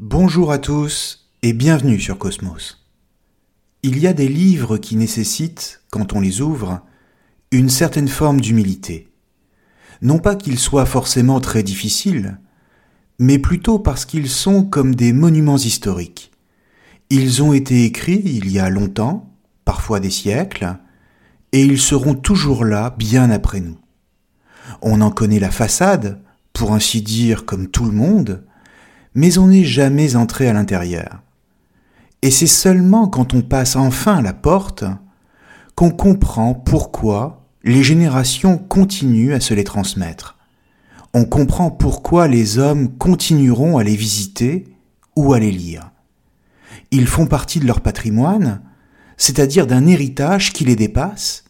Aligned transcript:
Bonjour 0.00 0.52
à 0.52 0.58
tous 0.58 1.28
et 1.42 1.52
bienvenue 1.52 1.98
sur 1.98 2.18
Cosmos. 2.18 2.86
Il 3.82 3.98
y 3.98 4.06
a 4.06 4.12
des 4.12 4.28
livres 4.28 4.78
qui 4.78 4.94
nécessitent, 4.94 5.82
quand 5.90 6.12
on 6.12 6.20
les 6.20 6.40
ouvre, 6.40 6.82
une 7.50 7.68
certaine 7.68 8.06
forme 8.06 8.40
d'humilité. 8.40 9.08
Non 10.00 10.20
pas 10.20 10.36
qu'ils 10.36 10.60
soient 10.60 10.86
forcément 10.86 11.40
très 11.40 11.64
difficiles, 11.64 12.38
mais 13.18 13.40
plutôt 13.40 13.80
parce 13.80 14.04
qu'ils 14.04 14.28
sont 14.28 14.62
comme 14.62 14.94
des 14.94 15.12
monuments 15.12 15.56
historiques. 15.56 16.30
Ils 17.10 17.42
ont 17.42 17.52
été 17.52 17.84
écrits 17.84 18.22
il 18.24 18.52
y 18.52 18.60
a 18.60 18.70
longtemps, 18.70 19.34
parfois 19.64 19.98
des 19.98 20.10
siècles, 20.10 20.76
et 21.50 21.64
ils 21.64 21.80
seront 21.80 22.14
toujours 22.14 22.64
là 22.64 22.94
bien 22.96 23.32
après 23.32 23.58
nous. 23.58 23.78
On 24.80 25.00
en 25.00 25.10
connaît 25.10 25.40
la 25.40 25.50
façade, 25.50 26.22
pour 26.52 26.72
ainsi 26.72 27.02
dire 27.02 27.44
comme 27.44 27.66
tout 27.66 27.84
le 27.84 27.90
monde, 27.90 28.44
mais 29.18 29.36
on 29.36 29.48
n'est 29.48 29.64
jamais 29.64 30.14
entré 30.14 30.48
à 30.48 30.52
l'intérieur. 30.52 31.22
Et 32.22 32.30
c'est 32.30 32.46
seulement 32.46 33.08
quand 33.08 33.34
on 33.34 33.42
passe 33.42 33.74
enfin 33.74 34.22
la 34.22 34.32
porte 34.32 34.84
qu'on 35.74 35.90
comprend 35.90 36.54
pourquoi 36.54 37.44
les 37.64 37.82
générations 37.82 38.58
continuent 38.58 39.34
à 39.34 39.40
se 39.40 39.54
les 39.54 39.64
transmettre. 39.64 40.38
On 41.14 41.24
comprend 41.24 41.72
pourquoi 41.72 42.28
les 42.28 42.58
hommes 42.58 42.96
continueront 42.96 43.76
à 43.76 43.82
les 43.82 43.96
visiter 43.96 44.68
ou 45.16 45.32
à 45.32 45.40
les 45.40 45.50
lire. 45.50 45.90
Ils 46.92 47.08
font 47.08 47.26
partie 47.26 47.58
de 47.58 47.66
leur 47.66 47.80
patrimoine, 47.80 48.60
c'est-à-dire 49.16 49.66
d'un 49.66 49.88
héritage 49.88 50.52
qui 50.52 50.64
les 50.64 50.76
dépasse, 50.76 51.42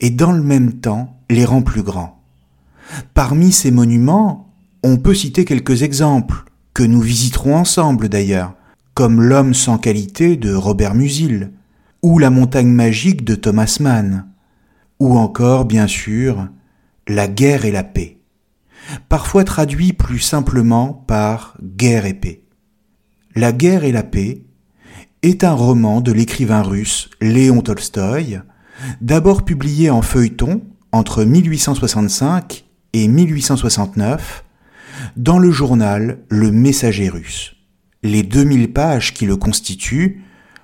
et 0.00 0.10
dans 0.10 0.32
le 0.32 0.42
même 0.42 0.80
temps 0.80 1.16
les 1.30 1.44
rend 1.44 1.62
plus 1.62 1.84
grands. 1.84 2.20
Parmi 3.14 3.52
ces 3.52 3.70
monuments, 3.70 4.52
on 4.82 4.96
peut 4.96 5.14
citer 5.14 5.44
quelques 5.44 5.84
exemples 5.84 6.42
que 6.76 6.82
nous 6.82 7.00
visiterons 7.00 7.56
ensemble 7.56 8.10
d'ailleurs, 8.10 8.52
comme 8.92 9.22
L'homme 9.22 9.54
sans 9.54 9.78
qualité 9.78 10.36
de 10.36 10.52
Robert 10.52 10.94
Musil, 10.94 11.52
ou 12.02 12.18
La 12.18 12.28
montagne 12.28 12.68
magique 12.68 13.24
de 13.24 13.34
Thomas 13.34 13.78
Mann, 13.80 14.26
ou 15.00 15.16
encore, 15.16 15.64
bien 15.64 15.86
sûr, 15.86 16.48
La 17.08 17.28
guerre 17.28 17.64
et 17.64 17.72
la 17.72 17.82
paix, 17.82 18.18
parfois 19.08 19.42
traduit 19.44 19.94
plus 19.94 20.18
simplement 20.18 20.92
par 20.92 21.56
Guerre 21.62 22.04
et 22.04 22.12
paix. 22.12 22.42
La 23.34 23.52
guerre 23.52 23.84
et 23.84 23.92
la 23.92 24.02
paix 24.02 24.42
est 25.22 25.44
un 25.44 25.54
roman 25.54 26.02
de 26.02 26.12
l'écrivain 26.12 26.60
russe 26.60 27.08
Léon 27.22 27.62
Tolstoï, 27.62 28.42
d'abord 29.00 29.46
publié 29.46 29.88
en 29.88 30.02
feuilleton 30.02 30.60
entre 30.92 31.24
1865 31.24 32.66
et 32.92 33.08
1869, 33.08 34.44
dans 35.16 35.38
le 35.38 35.50
journal 35.50 36.18
Le 36.28 36.50
Messager 36.50 37.08
russe. 37.08 37.56
Les 38.02 38.22
2000 38.22 38.72
pages 38.72 39.14
qui 39.14 39.26
le 39.26 39.36
constituent, 39.36 40.22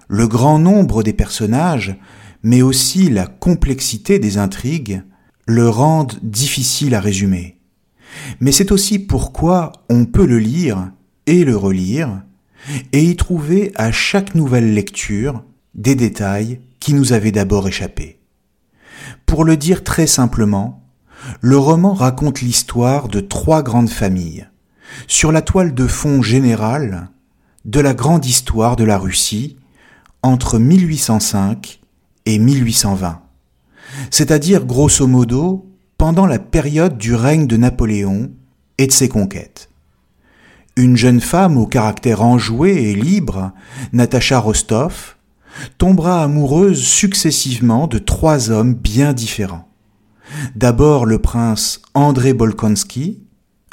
le 0.09 0.29
grand 0.29 0.59
nombre 0.59 1.03
des 1.03 1.13
personnages, 1.13 1.97
mais 2.43 2.63
aussi 2.63 3.09
la 3.09 3.27
complexité 3.27 4.19
des 4.19 4.39
intrigues, 4.39 5.03
le 5.47 5.69
rendent 5.69 6.19
difficile 6.23 6.95
à 6.95 7.01
résumer. 7.01 7.59
Mais 8.41 8.53
c'est 8.53 8.73
aussi 8.73 8.99
pourquoi 8.99 9.73
on 9.89 10.05
peut 10.05 10.27
le 10.27 10.39
lire 10.39 10.93
et 11.27 11.45
le 11.45 11.57
relire, 11.57 12.23
et 12.93 13.03
y 13.03 13.17
trouver 13.17 13.73
à 13.75 13.91
chaque 13.91 14.35
nouvelle 14.35 14.75
lecture 14.75 15.45
des 15.75 15.95
détails 15.95 16.61
qui 16.79 16.95
nous 16.95 17.13
avaient 17.13 17.33
d'abord 17.33 17.67
échappé. 17.67 18.21
Pour 19.27 19.45
le 19.45 19.57
dire 19.57 19.83
très 19.83 20.07
simplement, 20.07 20.82
le 21.41 21.57
roman 21.57 21.95
raconte 21.95 22.41
l'histoire 22.41 23.09
de 23.09 23.21
trois 23.21 23.63
grandes 23.63 23.91
familles, 23.91 24.49
sur 25.07 25.33
la 25.33 25.43
toile 25.43 25.75
de 25.75 25.87
fond 25.87 26.23
générale 26.23 27.09
de 27.65 27.81
la 27.81 27.95
grande 27.95 28.27
histoire 28.27 28.77
de 28.77 28.85
la 28.85 28.99
Russie 28.99 29.57
entre 30.23 30.59
1805 30.59 31.81
et 32.27 32.39
1820, 32.39 33.21
c'est-à-dire 34.11 34.65
grosso 34.65 35.07
modo 35.07 35.69
pendant 35.99 36.27
la 36.27 36.39
période 36.39 36.99
du 36.99 37.15
règne 37.15 37.47
de 37.47 37.57
Napoléon 37.57 38.31
et 38.79 38.87
de 38.87 38.93
ses 38.93 39.09
conquêtes. 39.09 39.69
Une 40.77 40.97
jeune 40.97 41.21
femme 41.21 41.59
au 41.59 41.67
caractère 41.67 42.23
enjoué 42.23 42.91
et 42.91 42.95
libre, 42.95 43.53
Natacha 43.93 44.39
Rostov, 44.39 45.17
tombera 45.77 46.23
amoureuse 46.23 46.83
successivement 46.83 47.87
de 47.87 47.99
trois 47.99 48.51
hommes 48.51 48.75
bien 48.75 49.13
différents. 49.13 49.69
D'abord 50.55 51.07
le 51.07 51.19
prince 51.19 51.81
André 51.95 52.33
Bolkonsky, 52.33 53.23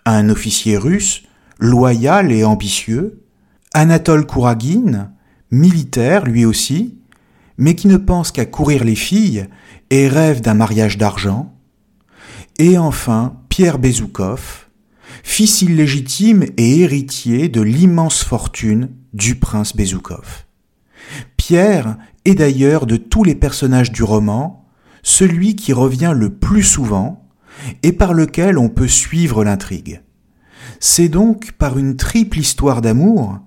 un 0.05 0.29
officier 0.29 0.77
russe, 0.77 1.23
loyal 1.59 2.31
et 2.31 2.43
ambitieux, 2.43 3.23
Anatole 3.73 4.25
Kouragine, 4.25 5.11
militaire 5.51 6.25
lui 6.25 6.45
aussi, 6.45 6.97
mais 7.57 7.75
qui 7.75 7.87
ne 7.87 7.97
pense 7.97 8.31
qu'à 8.31 8.45
courir 8.45 8.83
les 8.83 8.95
filles 8.95 9.47
et 9.89 10.07
rêve 10.07 10.41
d'un 10.41 10.53
mariage 10.53 10.97
d'argent, 10.97 11.53
et 12.57 12.77
enfin 12.77 13.37
Pierre 13.49 13.79
Bezoukov, 13.79 14.67
fils 15.23 15.61
illégitime 15.61 16.45
et 16.57 16.79
héritier 16.81 17.49
de 17.49 17.61
l'immense 17.61 18.23
fortune 18.23 18.89
du 19.13 19.35
prince 19.35 19.75
Bezoukov. 19.75 20.45
Pierre 21.37 21.97
est 22.25 22.35
d'ailleurs 22.35 22.85
de 22.85 22.97
tous 22.97 23.23
les 23.23 23.35
personnages 23.35 23.91
du 23.91 24.03
roman 24.03 24.58
celui 25.03 25.55
qui 25.55 25.73
revient 25.73 26.13
le 26.15 26.29
plus 26.29 26.63
souvent 26.63 27.27
et 27.83 27.91
par 27.91 28.13
lequel 28.13 28.57
on 28.57 28.69
peut 28.69 28.87
suivre 28.87 29.43
l'intrigue. 29.43 30.01
C'est 30.79 31.09
donc 31.09 31.51
par 31.53 31.77
une 31.77 31.97
triple 31.97 32.39
histoire 32.39 32.81
d'amour 32.81 33.39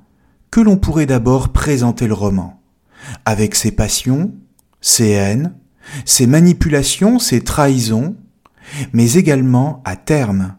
que 0.51 0.61
l'on 0.61 0.77
pourrait 0.77 1.07
d'abord 1.07 1.51
présenter 1.51 2.07
le 2.07 2.15
roman, 2.15 2.61
avec 3.25 3.55
ses 3.55 3.73
passions, 3.73 4.35
ses 4.81 5.11
haines, 5.11 5.55
ses 6.05 6.27
manipulations, 6.27 7.19
ses 7.19 7.43
trahisons, 7.43 8.17
mais 8.93 9.15
également 9.15 9.83
à 9.85 9.97
terme 9.97 10.57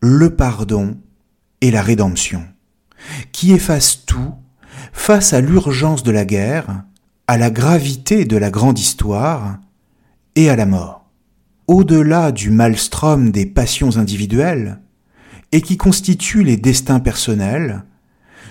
le 0.00 0.36
pardon 0.36 0.98
et 1.62 1.70
la 1.70 1.80
rédemption, 1.80 2.44
qui 3.32 3.52
effacent 3.52 4.04
tout 4.04 4.34
face 4.92 5.32
à 5.32 5.40
l'urgence 5.40 6.02
de 6.02 6.10
la 6.10 6.26
guerre, 6.26 6.84
à 7.26 7.38
la 7.38 7.50
gravité 7.50 8.26
de 8.26 8.36
la 8.36 8.50
grande 8.50 8.78
histoire 8.78 9.58
et 10.36 10.50
à 10.50 10.56
la 10.56 10.66
mort. 10.66 11.04
Au-delà 11.66 12.32
du 12.32 12.50
maelstrom 12.50 13.30
des 13.30 13.46
passions 13.46 13.96
individuelles, 13.96 14.80
et 15.52 15.60
qui 15.60 15.76
constitue 15.76 16.42
les 16.42 16.56
destins 16.56 17.00
personnels, 17.00 17.84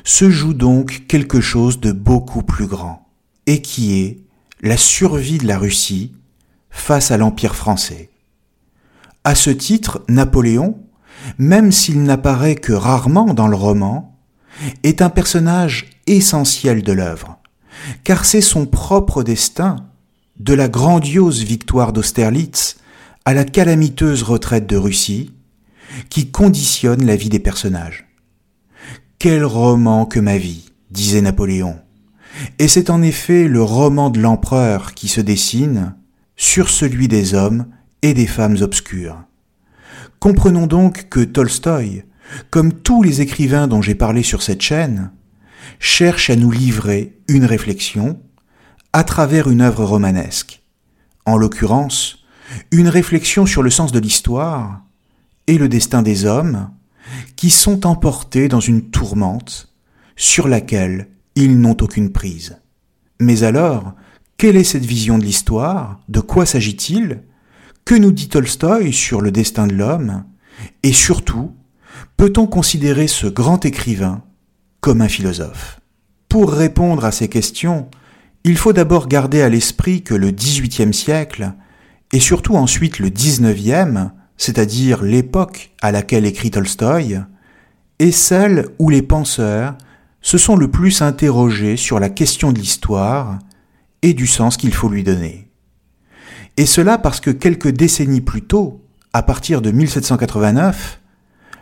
se 0.04 0.30
joue 0.30 0.54
donc 0.54 1.04
quelque 1.08 1.42
chose 1.42 1.80
de 1.80 1.92
beaucoup 1.92 2.44
plus 2.44 2.66
grand, 2.66 3.08
et 3.46 3.62
qui 3.62 4.02
est 4.02 4.18
la 4.62 4.78
survie 4.78 5.38
de 5.38 5.48
la 5.48 5.58
Russie 5.58 6.16
face 6.70 7.12
à 7.12 7.18
l'Empire 7.18 7.56
français. 7.56 8.10
À 9.24 9.36
ce 9.36 9.50
titre, 9.50 10.04
Napoléon, 10.10 10.80
même 11.38 11.72
s'il 11.72 12.04
n'apparaît 12.04 12.56
que 12.56 12.74
rarement 12.74 13.34
dans 13.34 13.48
le 13.48 13.56
roman, 13.56 14.18
est 14.84 15.02
un 15.02 15.10
personnage 15.10 15.90
essentiel 16.08 16.84
de 16.84 16.92
l'œuvre, 16.92 17.40
car 18.04 18.26
c'est 18.26 18.42
son 18.42 18.66
propre 18.66 19.24
destin 19.24 19.88
de 20.44 20.54
la 20.54 20.68
grandiose 20.68 21.42
victoire 21.42 21.94
d'Austerlitz 21.94 22.76
à 23.24 23.34
la 23.34 23.46
calamiteuse 23.46 24.24
retraite 24.24 24.68
de 24.68 24.76
Russie, 24.76 25.32
qui 26.10 26.32
conditionne 26.32 27.06
la 27.06 27.16
vie 27.16 27.30
des 27.30 27.40
personnages. 27.40 28.10
Quel 29.20 29.46
roman 29.46 30.06
que 30.06 30.20
ma 30.20 30.38
vie, 30.38 30.70
disait 30.92 31.22
Napoléon. 31.22 31.80
et 32.60 32.68
c'est 32.68 32.90
en 32.90 33.02
effet 33.02 33.48
le 33.48 33.64
roman 33.64 34.10
de 34.10 34.20
l'empereur 34.20 34.94
qui 34.94 35.08
se 35.08 35.22
dessine 35.22 35.96
sur 36.36 36.70
celui 36.70 37.08
des 37.08 37.36
hommes 37.36 37.68
et 38.02 38.14
des 38.14 38.28
femmes 38.28 38.58
obscures. 38.60 39.24
Comprenons 40.20 40.68
donc 40.68 41.08
que 41.08 41.22
Tolstoï, 41.22 42.04
comme 42.50 42.74
tous 42.74 43.02
les 43.02 43.22
écrivains 43.22 43.70
dont 43.70 43.82
j'ai 43.82 43.96
parlé 43.96 44.24
sur 44.24 44.42
cette 44.42 44.62
chaîne, 44.62 45.12
cherche 45.80 46.30
à 46.30 46.36
nous 46.36 46.52
livrer 46.52 47.18
une 47.30 47.46
réflexion 47.46 48.20
à 48.94 49.04
travers 49.04 49.50
une 49.50 49.62
œuvre 49.62 49.84
romanesque, 49.84 50.62
en 51.26 51.36
l'occurrence 51.36 52.20
une 52.72 52.88
réflexion 52.88 53.46
sur 53.46 53.64
le 53.64 53.72
sens 53.72 53.92
de 53.92 54.00
l'histoire 54.00 54.84
et 55.48 55.58
le 55.58 55.68
destin 55.68 56.02
des 56.04 56.26
hommes 56.26 56.70
qui 57.36 57.50
sont 57.50 57.86
emportés 57.86 58.48
dans 58.48 58.60
une 58.60 58.90
tourmente 58.90 59.74
sur 60.16 60.48
laquelle 60.48 61.10
ils 61.36 61.60
n'ont 61.60 61.78
aucune 61.82 62.12
prise. 62.12 62.58
Mais 63.20 63.44
alors, 63.44 63.94
quelle 64.38 64.58
est 64.58 64.64
cette 64.64 64.86
vision 64.86 65.18
de 65.18 65.24
l'histoire? 65.24 66.00
De 66.10 66.20
quoi 66.20 66.46
s'agit-il? 66.46 67.24
Que 67.86 67.96
nous 67.96 68.12
dit 68.12 68.30
Tolstoï 68.30 68.94
sur 68.94 69.22
le 69.22 69.32
destin 69.32 69.68
de 69.68 69.74
l'homme? 69.74 70.26
Et 70.84 70.94
surtout, 70.94 71.56
peut-on 72.18 72.46
considérer 72.46 73.08
ce 73.08 73.28
grand 73.28 73.66
écrivain 73.66 74.22
comme 74.82 75.02
un 75.02 75.10
philosophe? 75.10 75.80
Pour 76.30 76.52
répondre 76.52 77.06
à 77.06 77.12
ces 77.12 77.28
questions, 77.28 77.90
il 78.44 78.58
faut 78.58 78.74
d'abord 78.74 79.08
garder 79.08 79.42
à 79.42 79.50
l'esprit 79.50 80.04
que 80.04 80.14
le 80.14 80.32
XVIIIe 80.32 80.94
siècle, 80.94 81.54
et 82.12 82.20
surtout 82.20 82.56
ensuite 82.56 83.00
le 83.00 83.10
XIXe, 83.10 84.12
c'est-à-dire 84.38 85.04
l'époque 85.04 85.72
à 85.82 85.92
laquelle 85.92 86.26
écrit 86.26 86.52
Tolstoï, 86.52 87.22
est 88.00 88.12
celle 88.12 88.68
où 88.80 88.90
les 88.90 89.02
penseurs 89.02 89.78
se 90.22 90.38
sont 90.38 90.56
le 90.56 90.70
plus 90.70 91.02
interrogés 91.02 91.78
sur 91.78 92.00
la 92.00 92.10
question 92.10 92.52
de 92.52 92.60
l'histoire 92.60 93.40
et 94.02 94.14
du 94.14 94.28
sens 94.28 94.58
qu'il 94.58 94.74
faut 94.74 94.90
lui 94.90 95.04
donner. 95.04 95.50
Et 96.58 96.66
cela 96.66 96.98
parce 96.98 97.20
que 97.20 97.32
quelques 97.32 97.70
décennies 97.70 98.22
plus 98.22 98.42
tôt, 98.42 98.82
à 99.14 99.24
partir 99.24 99.62
de 99.62 99.72
1789, 99.72 101.00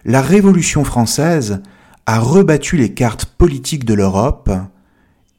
la 0.06 0.22
Révolution 0.22 0.84
française 0.84 1.62
a 2.06 2.20
rebattu 2.20 2.78
les 2.78 2.94
cartes 2.94 3.26
politiques 3.26 3.86
de 3.86 3.94
l'Europe 3.94 4.50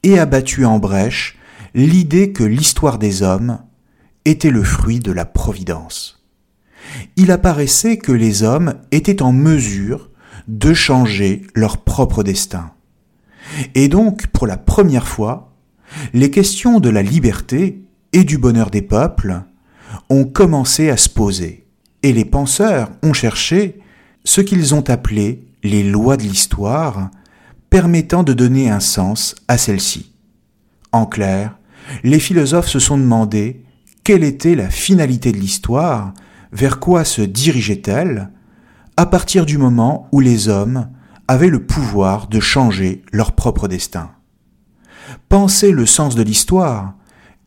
et 0.03 0.19
a 0.19 0.25
battu 0.25 0.65
en 0.65 0.79
brèche 0.79 1.37
l'idée 1.73 2.31
que 2.31 2.43
l'histoire 2.43 2.99
des 2.99 3.23
hommes 3.23 3.59
était 4.25 4.51
le 4.51 4.63
fruit 4.63 4.99
de 4.99 5.11
la 5.11 5.25
Providence. 5.25 6.23
Il 7.15 7.31
apparaissait 7.31 7.97
que 7.97 8.11
les 8.11 8.43
hommes 8.43 8.75
étaient 8.91 9.21
en 9.21 9.31
mesure 9.31 10.09
de 10.47 10.73
changer 10.73 11.43
leur 11.55 11.77
propre 11.77 12.23
destin. 12.23 12.71
Et 13.75 13.87
donc, 13.87 14.27
pour 14.27 14.47
la 14.47 14.57
première 14.57 15.07
fois, 15.07 15.53
les 16.13 16.31
questions 16.31 16.79
de 16.79 16.89
la 16.89 17.01
liberté 17.01 17.83
et 18.13 18.23
du 18.23 18.37
bonheur 18.37 18.69
des 18.69 18.81
peuples 18.81 19.41
ont 20.09 20.25
commencé 20.25 20.89
à 20.89 20.97
se 20.97 21.09
poser, 21.09 21.65
et 22.01 22.13
les 22.13 22.25
penseurs 22.25 22.89
ont 23.03 23.13
cherché 23.13 23.79
ce 24.23 24.41
qu'ils 24.41 24.73
ont 24.73 24.87
appelé 24.89 25.47
les 25.63 25.83
lois 25.83 26.17
de 26.17 26.23
l'histoire, 26.23 27.09
permettant 27.73 28.21
de 28.21 28.33
donner 28.33 28.69
un 28.69 28.79
sens 28.79 29.33
à 29.47 29.57
celle-ci. 29.57 30.11
En 30.91 31.07
clair, 31.07 31.57
les 32.03 32.19
philosophes 32.19 32.67
se 32.67 32.77
sont 32.77 32.99
demandé 32.99 33.63
quelle 34.03 34.23
était 34.23 34.53
la 34.53 34.69
finalité 34.69 35.31
de 35.31 35.39
l'histoire, 35.39 36.13
vers 36.51 36.79
quoi 36.79 37.03
se 37.03 37.23
dirigeait-elle, 37.23 38.29
à 38.95 39.07
partir 39.07 39.47
du 39.47 39.57
moment 39.57 40.07
où 40.11 40.19
les 40.19 40.49
hommes 40.49 40.87
avaient 41.27 41.49
le 41.49 41.65
pouvoir 41.65 42.27
de 42.27 42.39
changer 42.39 43.01
leur 43.11 43.31
propre 43.31 43.67
destin. 43.67 44.11
Penser 45.27 45.71
le 45.71 45.87
sens 45.87 46.13
de 46.13 46.21
l'histoire 46.21 46.93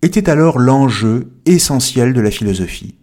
était 0.02 0.28
alors 0.28 0.58
l'enjeu 0.58 1.36
essentiel 1.46 2.14
de 2.14 2.20
la 2.20 2.32
philosophie. 2.32 2.96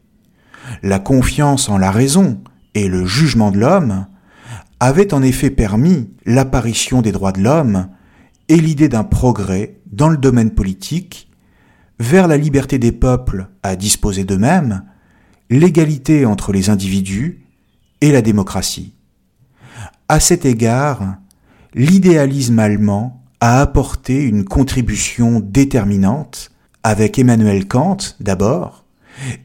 La 0.82 1.00
confiance 1.00 1.70
en 1.70 1.78
la 1.78 1.90
raison 1.90 2.42
et 2.74 2.90
le 2.90 3.06
jugement 3.06 3.52
de 3.52 3.60
l'homme 3.60 4.08
avaient 4.84 5.14
en 5.14 5.24
effet 5.24 5.50
permis 5.50 6.10
l'apparition 6.26 7.02
des 7.02 7.14
droits 7.14 7.32
de 7.32 7.42
l'homme 7.42 7.88
et 8.50 8.58
l'idée 8.58 8.90
d'un 8.90 9.06
progrès 9.06 9.78
dans 9.90 10.10
le 10.10 10.18
domaine 10.18 10.52
politique 10.52 11.32
vers 12.00 12.28
la 12.28 12.36
liberté 12.36 12.80
des 12.80 12.92
peuples 12.92 13.48
à 13.64 13.78
disposer 13.78 14.26
d'eux-mêmes, 14.26 14.84
l'égalité 15.50 16.26
entre 16.26 16.52
les 16.52 16.70
individus 16.70 17.46
et 18.02 18.12
la 18.12 18.22
démocratie. 18.22 18.94
À 20.10 20.20
cet 20.20 20.44
égard, 20.44 21.16
l'idéalisme 21.74 22.60
allemand 22.60 23.24
a 23.40 23.62
apporté 23.62 24.22
une 24.22 24.44
contribution 24.44 25.40
déterminante 25.40 26.52
avec 26.84 27.18
Emmanuel 27.18 27.70
Kant 27.70 28.18
d'abord, 28.20 28.84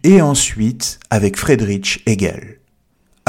et 0.03 0.21
ensuite 0.21 0.99
avec 1.11 1.37
Friedrich 1.39 2.03
Hegel. 2.07 2.58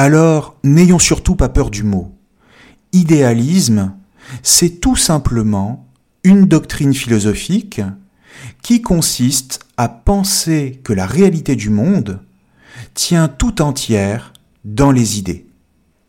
Alors, 0.02 0.56
n'ayons 0.64 0.98
surtout 0.98 1.36
pas 1.36 1.50
peur 1.50 1.70
du 1.70 1.84
mot. 1.84 2.16
Idéalisme, 2.94 3.98
c'est 4.44 4.80
tout 4.80 4.96
simplement 4.96 5.90
une 6.24 6.46
doctrine 6.46 6.94
philosophique 6.94 7.82
qui 8.62 8.82
consiste 8.82 9.60
à 9.76 9.90
penser 9.90 10.80
que 10.86 10.94
la 10.94 11.06
réalité 11.06 11.58
du 11.58 11.70
monde 11.70 12.22
tient 12.94 13.28
tout 13.28 13.62
entière 13.62 14.32
dans 14.64 14.94
les 14.94 15.20
idées, 15.20 15.48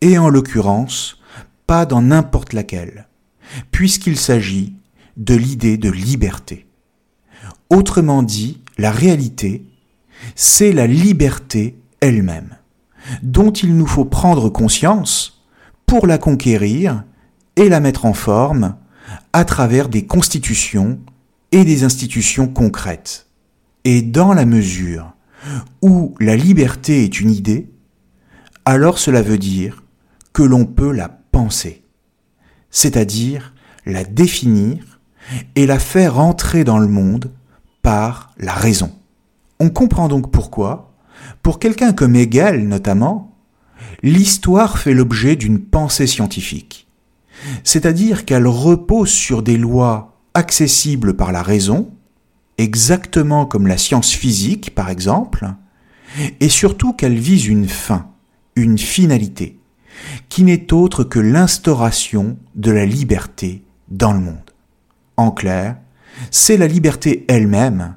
et 0.03 0.19
en 0.19 0.29
l'occurrence, 0.29 1.19
pas 1.67 1.85
dans 1.85 2.01
n'importe 2.01 2.53
laquelle, 2.53 3.09
puisqu'il 3.73 4.17
s'agit 4.17 4.73
de 5.17 5.35
l'idée 5.35 5.79
de 5.79 5.91
liberté. 5.91 6.69
Autrement 7.71 8.23
dit, 8.23 8.61
la 8.79 8.93
réalité, 8.93 9.65
c'est 10.37 10.73
la 10.73 10.87
liberté 10.87 11.77
elle-même, 12.01 12.57
dont 13.23 13.53
il 13.53 13.77
nous 13.77 13.87
faut 13.87 14.05
prendre 14.05 14.49
conscience 14.49 15.45
pour 15.87 16.07
la 16.07 16.19
conquérir 16.19 17.05
et 17.57 17.69
la 17.69 17.81
mettre 17.81 18.05
en 18.05 18.13
forme 18.13 18.77
à 19.33 19.45
travers 19.45 19.89
des 19.89 20.07
constitutions 20.07 21.01
et 21.53 21.65
des 21.65 21.85
institutions 21.85 22.49
concrètes. 22.49 23.27
Et 23.85 24.03
dans 24.03 24.35
la 24.35 24.45
mesure 24.45 25.15
où 25.83 26.15
la 26.21 26.37
liberté 26.37 27.05
est 27.05 27.21
une 27.21 27.31
idée, 27.31 27.73
alors 28.65 28.99
cela 28.99 29.23
veut 29.23 29.39
dire 29.39 29.83
que 30.33 30.43
l'on 30.43 30.65
peut 30.65 30.93
la 30.93 31.09
penser, 31.09 31.85
c'est-à-dire 32.71 33.55
la 33.87 34.05
définir 34.05 35.01
et 35.55 35.67
la 35.67 35.79
faire 35.79 36.19
entrer 36.19 36.65
dans 36.65 36.79
le 36.79 36.87
monde 36.87 37.33
par 37.83 38.33
la 38.39 38.53
raison. 38.53 38.93
On 39.59 39.71
comprend 39.71 40.09
donc 40.09 40.31
pourquoi, 40.31 40.90
pour 41.43 41.59
quelqu'un 41.59 41.93
comme 41.93 42.17
Hegel 42.17 42.69
notamment, 42.69 43.37
l'histoire 44.03 44.79
fait 44.79 44.95
l'objet 44.95 45.37
d'une 45.37 45.61
pensée 45.61 46.07
scientifique, 46.07 46.89
c'est-à-dire 47.65 48.25
qu'elle 48.25 48.47
repose 48.47 49.11
sur 49.11 49.43
des 49.43 49.57
lois 49.57 50.19
accessible 50.35 51.17
par 51.17 51.33
la 51.33 51.43
raison, 51.43 51.91
exactement 52.59 53.47
comme 53.47 53.67
la 53.67 53.79
science 53.79 54.13
physique 54.13 54.75
par 54.75 54.91
exemple, 54.91 55.49
et 56.41 56.49
surtout 56.49 56.93
qu'elle 56.93 57.19
vise 57.19 57.47
une 57.47 57.69
fin, 57.69 58.11
une 58.57 58.79
finalité, 58.79 59.59
qui 60.29 60.43
n'est 60.43 60.73
autre 60.73 61.05
que 61.05 61.19
l'instauration 61.19 62.37
de 62.55 62.71
la 62.71 62.85
liberté 62.85 63.65
dans 63.89 64.13
le 64.13 64.21
monde. 64.21 64.51
En 65.17 65.31
clair, 65.31 65.77
c'est 66.31 66.57
la 66.57 66.67
liberté 66.67 67.25
elle-même 67.29 67.97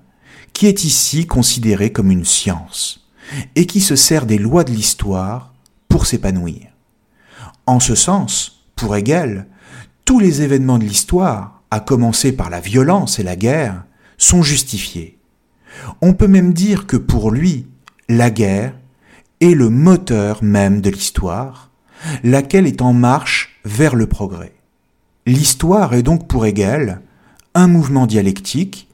qui 0.53 0.67
est 0.67 0.83
ici 0.83 1.25
considérée 1.25 1.91
comme 1.91 2.11
une 2.11 2.25
science, 2.25 3.02
et 3.55 3.65
qui 3.65 3.81
se 3.81 3.95
sert 3.95 4.25
des 4.25 4.37
lois 4.37 4.63
de 4.63 4.71
l'histoire 4.71 5.53
pour 5.87 6.05
s'épanouir. 6.05 6.67
En 7.65 7.79
ce 7.79 7.95
sens, 7.95 8.65
pour 8.75 8.95
Hegel, 8.95 9.47
tous 10.05 10.19
les 10.19 10.41
événements 10.41 10.79
de 10.79 10.83
l'histoire, 10.83 11.61
à 11.71 11.79
commencer 11.79 12.33
par 12.33 12.49
la 12.49 12.59
violence 12.59 13.19
et 13.19 13.23
la 13.23 13.35
guerre, 13.35 13.83
sont 14.17 14.43
justifiés. 14.43 15.17
On 16.01 16.13
peut 16.13 16.27
même 16.27 16.53
dire 16.53 16.85
que 16.85 16.97
pour 16.97 17.31
lui, 17.31 17.67
la 18.09 18.29
guerre 18.29 18.73
est 19.41 19.55
le 19.55 19.69
moteur 19.69 20.43
même 20.43 20.81
de 20.81 20.89
l'histoire, 20.89 21.71
laquelle 22.23 22.67
est 22.67 22.81
en 22.81 22.93
marche 22.93 23.59
vers 23.65 23.95
le 23.95 24.07
progrès. 24.07 24.53
L'histoire 25.25 25.93
est 25.93 26.03
donc 26.03 26.27
pour 26.27 26.45
Hegel 26.45 27.01
un 27.55 27.67
mouvement 27.67 28.07
dialectique, 28.07 28.89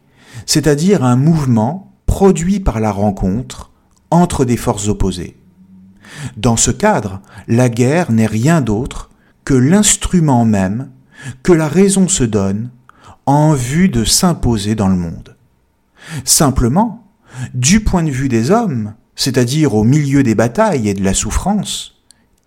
c'est-à-dire 0.45 1.03
un 1.03 1.15
mouvement 1.15 1.91
produit 2.05 2.59
par 2.59 2.79
la 2.79 2.91
rencontre 2.91 3.68
entre 4.11 4.45
des 4.45 4.57
forces 4.57 4.87
opposées. 4.87 5.37
Dans 6.37 6.57
ce 6.57 6.71
cadre, 6.71 7.21
la 7.47 7.69
guerre 7.69 8.11
n'est 8.11 8.25
rien 8.25 8.61
d'autre 8.61 9.09
que 9.45 9.53
l'instrument 9.53 10.45
même 10.45 10.89
que 11.43 11.51
la 11.51 11.67
raison 11.67 12.07
se 12.07 12.23
donne 12.23 12.69
en 13.25 13.53
vue 13.53 13.89
de 13.89 14.03
s'imposer 14.03 14.75
dans 14.75 14.87
le 14.87 14.95
monde. 14.95 15.35
Simplement, 16.23 17.07
du 17.53 17.81
point 17.81 18.03
de 18.03 18.09
vue 18.09 18.29
des 18.29 18.51
hommes, 18.51 18.93
c'est-à-dire 19.15 19.75
au 19.75 19.83
milieu 19.83 20.23
des 20.23 20.35
batailles 20.35 20.89
et 20.89 20.93
de 20.93 21.03
la 21.03 21.13
souffrance, 21.13 22.01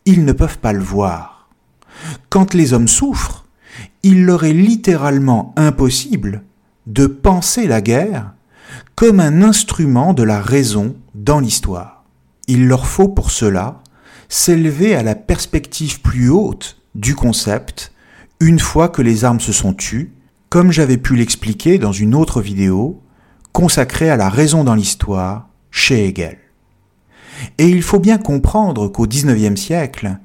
ils 0.05 0.25
ne 0.25 0.33
peuvent 0.33 0.59
pas 0.59 0.73
le 0.73 0.83
voir. 0.83 1.49
Quand 2.31 2.55
les 2.55 2.73
hommes 2.73 2.89
souffrent, 2.89 3.45
il 4.03 4.25
leur 4.25 4.45
est 4.45 4.53
littéralement 4.53 5.53
impossible 5.57 6.43
de 6.87 7.07
penser 7.07 7.67
la 7.67 7.81
guerre 7.81 8.33
comme 8.95 9.21
un 9.21 9.43
instrument 9.43 10.15
de 10.15 10.23
la 10.23 10.41
raison 10.41 10.97
dans 11.15 11.41
l'histoire. 11.41 12.05
Il 12.49 12.67
leur 12.67 12.87
faut 12.87 13.09
pour 13.09 13.31
cela 13.31 13.83
s'élever 14.29 14.95
à 14.95 15.03
la 15.03 15.15
perspective 15.15 16.01
plus 16.01 16.31
haute 16.31 16.79
du 16.95 17.15
concept 17.15 17.93
une 18.41 18.59
fois 18.59 18.89
que 18.89 19.03
les 19.03 19.25
armes 19.25 19.41
se 19.41 19.53
sont 19.53 19.73
tues, 19.73 20.13
comme 20.49 20.73
j'avais 20.73 20.97
pu 20.97 21.15
l'expliquer 21.15 21.79
dans 21.79 21.93
une 21.93 22.15
autre 22.15 22.41
vidéo 22.41 23.01
consacrée 23.53 24.11
à 24.11 24.17
la 24.17 24.29
raison 24.29 24.65
dans 24.65 24.75
l'histoire 24.75 25.49
chez 25.71 26.09
Hegel. 26.09 26.39
Et 27.59 27.69
il 27.69 27.83
faut 27.83 28.01
bien 28.01 28.19
comprendre 28.19 28.89
qu'au 28.89 29.07
XIXe 29.07 29.61
siècle, 29.61 30.19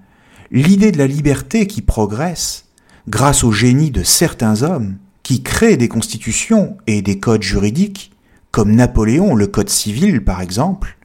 l'idée 0.51 0.91
de 0.91 0.97
la 0.97 1.07
liberté 1.07 1.67
qui 1.67 1.81
progresse, 1.81 2.65
grâce 3.07 3.43
au 3.43 3.51
génie 3.51 3.91
de 3.91 4.03
certains 4.03 4.63
hommes 4.63 4.97
qui 5.23 5.43
créent 5.43 5.77
des 5.77 5.89
constitutions 5.89 6.77
et 6.87 7.01
des 7.01 7.19
codes 7.19 7.43
juridiques, 7.43 8.11
comme 8.57 8.73
Napoléon 8.73 9.35
le 9.35 9.45
Code 9.45 9.69
civil 9.69 10.23
par 10.23 10.41
exemple, 10.41 10.97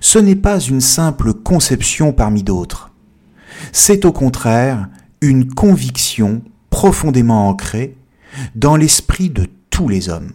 ce 0.00 0.18
n'est 0.18 0.34
pas 0.34 0.58
une 0.58 0.80
simple 0.80 1.34
conception 1.34 2.12
parmi 2.12 2.42
d'autres. 2.42 2.90
C'est 3.70 4.04
au 4.04 4.10
contraire 4.10 4.88
une 5.20 5.54
conviction 5.54 6.42
profondément 6.68 7.48
ancrée 7.48 7.96
dans 8.56 8.74
l'esprit 8.74 9.30
de 9.30 9.46
tous 9.70 9.86
les 9.86 10.08
hommes, 10.08 10.32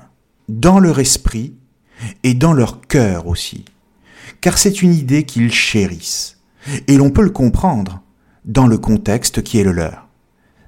dans 0.48 0.80
leur 0.80 1.00
esprit 1.00 1.56
et 2.24 2.34
dans 2.34 2.54
leur 2.54 2.80
cœur 2.80 3.28
aussi, 3.28 3.66
car 4.40 4.58
c'est 4.58 4.82
une 4.82 4.94
idée 4.94 5.26
qu'ils 5.26 5.52
chérissent, 5.52 6.38
et 6.88 6.96
l'on 6.96 7.10
peut 7.10 7.24
le 7.24 7.32
comprendre 7.32 8.02
dans 8.46 8.66
le 8.66 8.78
contexte 8.78 9.44
qui 9.44 9.60
est 9.60 9.66
le 9.66 9.74
leur. 9.74 10.08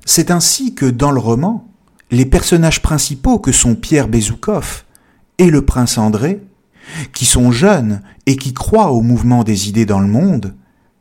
C'est 0.06 0.32
ainsi 0.32 0.76
que 0.76 0.86
dans 0.86 1.12
le 1.12 1.22
roman, 1.22 1.66
les 2.12 2.26
personnages 2.26 2.82
principaux 2.82 3.40
que 3.40 3.54
sont 3.54 3.76
Pierre 3.76 4.10
Bezoukov 4.10 4.84
et 5.38 5.50
le 5.50 5.64
prince 5.64 5.98
André, 5.98 6.42
qui 7.14 7.26
sont 7.26 7.52
jeunes 7.52 8.02
et 8.26 8.38
qui 8.38 8.54
croient 8.54 8.92
au 8.92 9.02
mouvement 9.02 9.44
des 9.44 9.70
idées 9.70 9.86
dans 9.86 10.00
le 10.00 10.08
monde, 10.08 10.56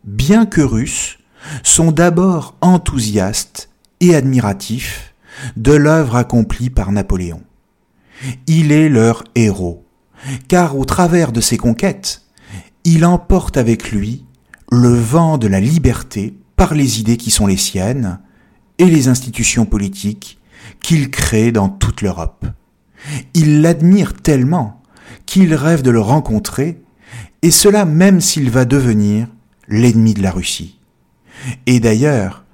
bien 0.05 0.47
que 0.47 0.61
russes, 0.61 1.19
sont 1.63 1.93
d'abord 1.93 2.57
enthousiastes 2.61 3.71
et 4.01 4.15
admiratifs 4.15 5.15
de 5.57 5.73
l'œuvre 5.73 6.17
accomplie 6.17 6.71
par 6.71 6.93
Napoléon. 6.93 7.43
Il 8.47 8.73
est 8.73 8.89
leur 8.89 9.25
héros, 9.35 9.85
car 10.49 10.77
au 10.79 10.85
travers 10.85 11.33
de 11.33 11.41
ses 11.41 11.57
conquêtes, 11.57 12.23
il 12.85 13.05
emporte 13.05 13.57
avec 13.57 13.91
lui 13.91 14.25
le 14.71 14.95
vent 14.95 15.39
de 15.39 15.47
la 15.47 15.61
liberté 15.61 16.39
par 16.57 16.75
les 16.75 17.01
idées 17.01 17.17
qui 17.17 17.31
sont 17.31 17.47
les 17.47 17.57
siennes 17.57 18.19
et 18.79 18.87
les 18.87 19.09
institutions 19.09 19.67
politiques 19.67 20.39
qu'il 20.81 21.11
crée 21.11 21.53
dans 21.53 21.69
toute 21.69 22.03
l'Europe. 22.03 22.47
Il 23.35 23.63
l'admire 23.63 24.15
tellement 24.15 24.83
qu'il 25.27 25.55
rêve 25.55 25.83
de 25.83 25.91
le 25.91 26.01
rencontrer, 26.01 26.83
et 27.43 27.51
cela 27.51 27.85
même 27.85 28.21
s'il 28.21 28.51
va 28.51 28.65
devenir 28.65 29.29
l'ennemi 29.69 30.15
de 30.15 30.23
la 30.23 30.31
Russie. 30.31 30.79
Et 31.67 31.81
d'ailleurs, 31.81 32.45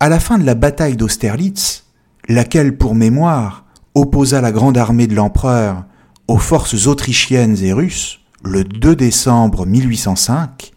à 0.00 0.08
la 0.08 0.20
fin 0.20 0.38
de 0.38 0.44
la 0.44 0.54
bataille 0.54 0.96
d'Austerlitz, 0.96 1.84
laquelle 2.28 2.76
pour 2.76 2.94
mémoire 2.94 3.64
opposa 3.94 4.40
la 4.40 4.52
grande 4.52 4.78
armée 4.78 5.06
de 5.06 5.14
l'empereur 5.14 5.84
aux 6.28 6.38
forces 6.38 6.86
autrichiennes 6.86 7.56
et 7.62 7.72
russes, 7.72 8.20
le 8.44 8.64
2 8.64 8.94
décembre 8.94 9.66
1805, 9.66 10.72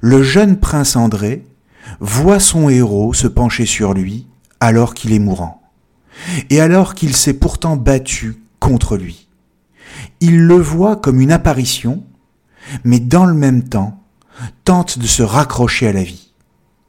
le 0.00 0.22
jeune 0.22 0.56
prince 0.58 0.96
André 0.96 1.44
voit 2.00 2.40
son 2.40 2.68
héros 2.68 3.12
se 3.12 3.26
pencher 3.26 3.66
sur 3.66 3.92
lui 3.92 4.26
alors 4.60 4.94
qu'il 4.94 5.12
est 5.12 5.18
mourant, 5.18 5.60
et 6.50 6.60
alors 6.60 6.94
qu'il 6.94 7.14
s'est 7.14 7.34
pourtant 7.34 7.76
battu 7.76 8.36
contre 8.68 8.98
lui. 8.98 9.28
Il 10.20 10.42
le 10.42 10.56
voit 10.56 10.96
comme 10.96 11.22
une 11.22 11.32
apparition, 11.32 12.04
mais 12.84 13.00
dans 13.00 13.24
le 13.24 13.32
même 13.32 13.62
temps 13.62 14.04
tente 14.64 14.98
de 14.98 15.06
se 15.06 15.22
raccrocher 15.22 15.88
à 15.88 15.92
la 15.94 16.02
vie. 16.02 16.34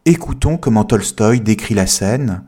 Écoutons 0.04 0.58
comment 0.58 0.84
Tolstoï 0.84 1.40
décrit 1.40 1.76
la 1.76 1.88
scène. 1.88 2.44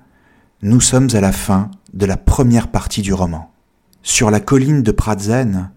Nous 0.62 0.82
sommes 0.82 1.08
à 1.14 1.22
la 1.22 1.32
fin 1.32 1.72
de 1.94 2.06
la 2.06 2.18
première 2.18 2.68
partie 2.68 3.02
du 3.02 3.14
roman. 3.14 3.54
Sur 4.04 4.32
la 4.32 4.42
colline 4.42 4.84
de 4.84 4.92
Pratzen, 4.92 5.72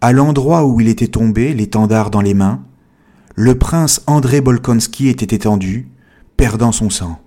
à 0.00 0.12
l'endroit 0.12 0.64
où 0.64 0.80
il 0.80 0.88
était 0.88 1.08
tombé, 1.08 1.52
l'étendard 1.52 2.10
dans 2.10 2.22
les 2.22 2.34
mains, 2.34 2.62
le 3.34 3.58
prince 3.58 4.02
André 4.06 4.40
Bolkonski 4.40 5.08
était 5.08 5.36
étendu, 5.36 5.88
perdant 6.38 6.72
son 6.72 6.88
sang. 6.88 7.20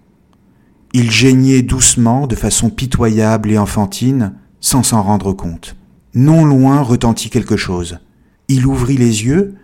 Il 0.94 1.12
geignait 1.12 1.62
doucement, 1.62 2.26
de 2.26 2.36
façon 2.36 2.72
pitoyable 2.72 3.52
et 3.52 3.60
enfantine, 3.60 4.34
sans 4.60 4.84
s'en 4.84 5.02
rendre 5.02 5.34
compte. 5.34 5.76
Non 6.14 6.46
loin 6.46 6.82
retentit 6.82 7.30
quelque 7.30 7.58
chose. 7.58 8.00
Il 8.48 8.66
ouvrit 8.66 8.98
les 8.98 9.26
yeux, 9.26 9.56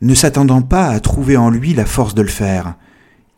ne 0.00 0.14
s'attendant 0.14 0.62
pas 0.62 0.88
à 0.88 1.00
trouver 1.00 1.36
en 1.36 1.50
lui 1.50 1.74
la 1.74 1.84
force 1.84 2.14
de 2.14 2.22
le 2.22 2.28
faire, 2.28 2.74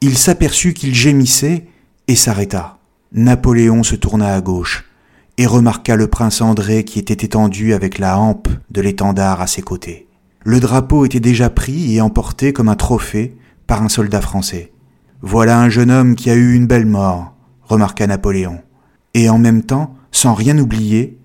il 0.02 0.16
s'aperçut 0.16 0.72
qu'il 0.72 0.94
gémissait 0.94 1.66
et 2.08 2.16
s'arrêta. 2.16 2.78
Napoléon 3.12 3.82
se 3.82 3.96
tourna 3.96 4.34
à 4.34 4.40
gauche 4.40 4.86
et 5.36 5.46
remarqua 5.46 5.96
le 5.96 6.06
prince 6.06 6.40
André 6.40 6.84
qui 6.84 6.98
était 6.98 7.26
étendu 7.26 7.74
avec 7.74 7.98
la 7.98 8.18
hampe 8.18 8.48
de 8.70 8.80
l'étendard 8.80 9.40
à 9.40 9.46
ses 9.46 9.62
côtés. 9.62 10.06
Le 10.42 10.58
drapeau 10.58 11.04
était 11.04 11.20
déjà 11.20 11.50
pris 11.50 11.94
et 11.94 12.00
emporté 12.00 12.54
comme 12.54 12.68
un 12.68 12.76
trophée 12.76 13.36
par 13.66 13.82
un 13.82 13.90
soldat 13.90 14.22
français. 14.22 14.72
Voilà 15.20 15.60
un 15.60 15.68
jeune 15.68 15.90
homme 15.90 16.14
qui 16.14 16.30
a 16.30 16.34
eu 16.34 16.54
une 16.54 16.66
belle 16.66 16.86
mort, 16.86 17.34
remarqua 17.62 18.06
Napoléon. 18.06 18.60
Et 19.12 19.28
en 19.28 19.38
même 19.38 19.62
temps, 19.64 19.96
sans 20.12 20.34
rien 20.34 20.58
oublier, 20.58 21.18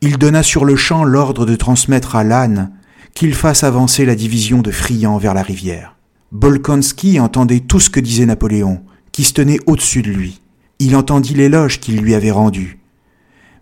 il 0.00 0.16
donna 0.16 0.42
sur 0.42 0.64
le 0.64 0.76
champ 0.76 1.04
l'ordre 1.04 1.44
de 1.44 1.56
transmettre 1.56 2.16
à 2.16 2.24
l'âne 2.24 2.72
qu'il 3.14 3.34
fasse 3.34 3.64
avancer 3.64 4.04
la 4.04 4.14
division 4.14 4.62
de 4.62 4.70
Friant 4.70 5.18
vers 5.18 5.34
la 5.34 5.42
rivière. 5.42 5.96
Bolkonski 6.32 7.20
entendait 7.20 7.60
tout 7.60 7.80
ce 7.80 7.90
que 7.90 8.00
disait 8.00 8.26
Napoléon, 8.26 8.82
qui 9.12 9.24
se 9.24 9.32
tenait 9.32 9.58
au-dessus 9.66 10.02
de 10.02 10.10
lui. 10.10 10.40
Il 10.78 10.96
entendit 10.96 11.34
l'éloge 11.34 11.80
qu'il 11.80 12.00
lui 12.00 12.14
avait 12.14 12.30
rendu. 12.30 12.78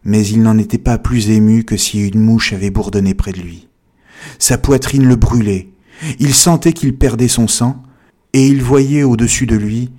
Mais 0.04 0.26
il 0.26 0.42
n'en 0.42 0.58
était 0.58 0.78
pas 0.78 0.98
plus 0.98 1.30
ému 1.30 1.64
que 1.64 1.76
si 1.76 2.06
une 2.06 2.20
mouche 2.20 2.52
avait 2.52 2.70
bourdonné 2.70 3.14
près 3.14 3.32
de 3.32 3.40
lui. 3.40 3.68
Sa 4.38 4.58
poitrine 4.58 5.06
le 5.06 5.16
brûlait. 5.16 5.70
Il 6.20 6.34
sentait 6.34 6.72
qu'il 6.72 6.96
perdait 6.96 7.28
son 7.28 7.48
sang, 7.48 7.82
et 8.32 8.46
il 8.46 8.62
voyait 8.62 9.02
au-dessus 9.02 9.46
de 9.46 9.56
lui 9.56 9.90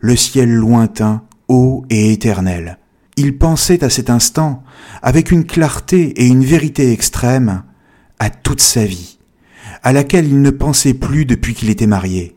le 0.00 0.16
ciel 0.16 0.52
lointain, 0.52 1.22
haut 1.48 1.84
et 1.88 2.12
éternel. 2.12 2.78
Il 3.16 3.38
pensait 3.38 3.82
à 3.82 3.90
cet 3.90 4.10
instant, 4.10 4.62
avec 5.02 5.30
une 5.30 5.44
clarté 5.44 6.08
et 6.22 6.26
une 6.26 6.44
vérité 6.44 6.92
extrême, 6.92 7.62
à 8.18 8.30
toute 8.30 8.60
sa 8.60 8.84
vie 8.84 9.16
à 9.82 9.92
laquelle 9.92 10.26
il 10.26 10.42
ne 10.42 10.50
pensait 10.50 10.94
plus 10.94 11.26
depuis 11.26 11.54
qu'il 11.54 11.70
était 11.70 11.86
marié. 11.86 12.36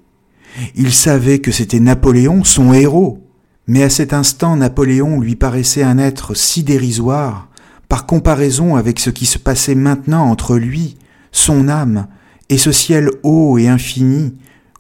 Il 0.76 0.94
savait 0.94 1.40
que 1.40 1.52
c'était 1.52 1.80
Napoléon, 1.80 2.44
son 2.44 2.74
héros, 2.74 3.28
mais 3.66 3.82
à 3.82 3.90
cet 3.90 4.14
instant 4.14 4.56
Napoléon 4.56 5.20
lui 5.20 5.36
paraissait 5.36 5.82
un 5.82 5.98
être 5.98 6.36
si 6.36 6.64
dérisoire 6.64 7.50
par 7.88 8.06
comparaison 8.06 8.76
avec 8.76 9.00
ce 9.00 9.10
qui 9.10 9.26
se 9.26 9.40
passait 9.40 9.74
maintenant 9.74 10.30
entre 10.30 10.58
lui, 10.58 10.98
son 11.32 11.68
âme, 11.70 12.08
et 12.50 12.60
ce 12.60 12.72
ciel 12.72 13.10
haut 13.24 13.58
et 13.58 13.68
infini 13.68 14.36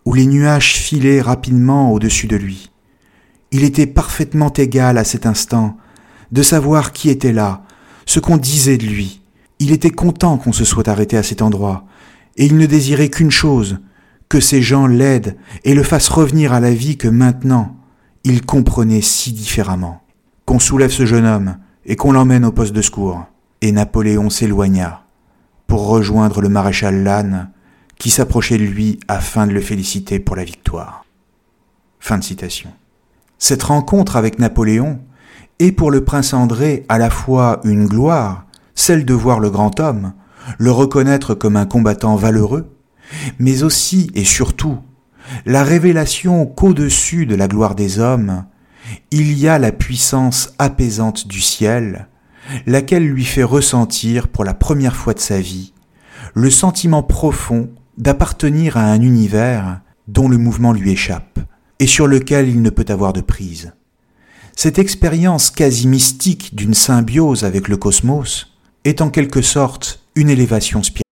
où 0.05 0.13
les 0.13 0.27
nuages 0.27 0.75
filaient 0.75 1.21
rapidement 1.21 1.91
au-dessus 1.91 2.27
de 2.27 2.35
lui. 2.35 2.69
Il 3.51 3.63
était 3.63 3.87
parfaitement 3.87 4.53
égal 4.53 4.99
à 4.99 5.03
cet 5.03 5.25
instant 5.25 5.75
de 6.31 6.43
savoir 6.43 6.91
qui 6.91 7.09
était 7.09 7.33
là, 7.33 7.63
ce 8.05 8.19
qu'on 8.19 8.37
disait 8.37 8.77
de 8.77 8.85
lui. 8.85 9.21
Il 9.59 9.71
était 9.71 9.89
content 9.89 10.37
qu'on 10.37 10.53
se 10.53 10.65
soit 10.65 10.87
arrêté 10.87 11.17
à 11.17 11.23
cet 11.23 11.41
endroit, 11.41 11.85
et 12.37 12.45
il 12.45 12.57
ne 12.57 12.65
désirait 12.65 13.09
qu'une 13.09 13.31
chose, 13.31 13.79
que 14.29 14.39
ces 14.39 14.61
gens 14.61 14.87
l'aident 14.87 15.35
et 15.65 15.73
le 15.73 15.83
fassent 15.83 16.09
revenir 16.09 16.53
à 16.53 16.59
la 16.59 16.71
vie 16.71 16.97
que 16.97 17.07
maintenant 17.07 17.75
il 18.23 18.45
comprenait 18.45 19.01
si 19.01 19.33
différemment. 19.33 20.01
Qu'on 20.45 20.59
soulève 20.59 20.91
ce 20.91 21.05
jeune 21.05 21.25
homme 21.25 21.57
et 21.85 21.95
qu'on 21.95 22.11
l'emmène 22.11 22.45
au 22.45 22.51
poste 22.51 22.73
de 22.73 22.81
secours. 22.81 23.25
Et 23.61 23.71
Napoléon 23.71 24.29
s'éloigna 24.29 25.03
pour 25.67 25.87
rejoindre 25.87 26.41
le 26.41 26.49
maréchal 26.49 27.03
Lannes 27.03 27.51
qui 27.97 28.09
s'approchait 28.09 28.57
de 28.57 28.63
lui 28.63 28.99
afin 29.07 29.47
de 29.47 29.51
le 29.51 29.61
féliciter 29.61 30.19
pour 30.19 30.35
la 30.35 30.43
victoire. 30.43 31.05
Fin 31.99 32.17
de 32.17 32.23
citation. 32.23 32.71
Cette 33.37 33.63
rencontre 33.63 34.15
avec 34.15 34.39
Napoléon 34.39 34.99
est 35.59 35.71
pour 35.71 35.91
le 35.91 36.03
prince 36.03 36.33
André 36.33 36.85
à 36.89 36.97
la 36.97 37.09
fois 37.09 37.59
une 37.63 37.85
gloire, 37.85 38.45
celle 38.75 39.05
de 39.05 39.13
voir 39.13 39.39
le 39.39 39.49
grand 39.49 39.79
homme, 39.79 40.13
le 40.57 40.71
reconnaître 40.71 41.35
comme 41.35 41.57
un 41.57 41.65
combattant 41.65 42.15
valeureux, 42.15 42.73
mais 43.39 43.63
aussi 43.63 44.11
et 44.15 44.23
surtout 44.25 44.79
la 45.45 45.63
révélation 45.63 46.45
qu'au-dessus 46.45 47.25
de 47.25 47.35
la 47.35 47.47
gloire 47.47 47.75
des 47.75 47.99
hommes, 47.99 48.45
il 49.11 49.37
y 49.37 49.47
a 49.47 49.59
la 49.59 49.71
puissance 49.71 50.53
apaisante 50.57 51.27
du 51.27 51.41
ciel, 51.41 52.07
laquelle 52.65 53.07
lui 53.07 53.25
fait 53.25 53.43
ressentir 53.43 54.27
pour 54.27 54.43
la 54.43 54.53
première 54.53 54.95
fois 54.95 55.13
de 55.13 55.19
sa 55.19 55.39
vie 55.39 55.73
le 56.33 56.49
sentiment 56.49 57.03
profond 57.03 57.69
d'appartenir 57.97 58.77
à 58.77 58.83
un 58.83 59.01
univers 59.01 59.81
dont 60.07 60.27
le 60.27 60.37
mouvement 60.37 60.73
lui 60.73 60.91
échappe 60.91 61.39
et 61.79 61.87
sur 61.87 62.07
lequel 62.07 62.49
il 62.49 62.61
ne 62.61 62.69
peut 62.69 62.85
avoir 62.89 63.13
de 63.13 63.21
prise. 63.21 63.73
Cette 64.61 64.77
expérience 64.77 65.51
quasi 65.51 65.87
mystique 65.87 66.53
d'une 66.53 66.73
symbiose 66.73 67.45
avec 67.45 67.69
le 67.69 67.77
cosmos, 67.77 68.47
est 68.83 68.99
en 68.99 69.09
quelque 69.09 69.41
sorte 69.41 70.01
une 70.15 70.29
élévation 70.29 70.83
spirituelle. 70.83 71.05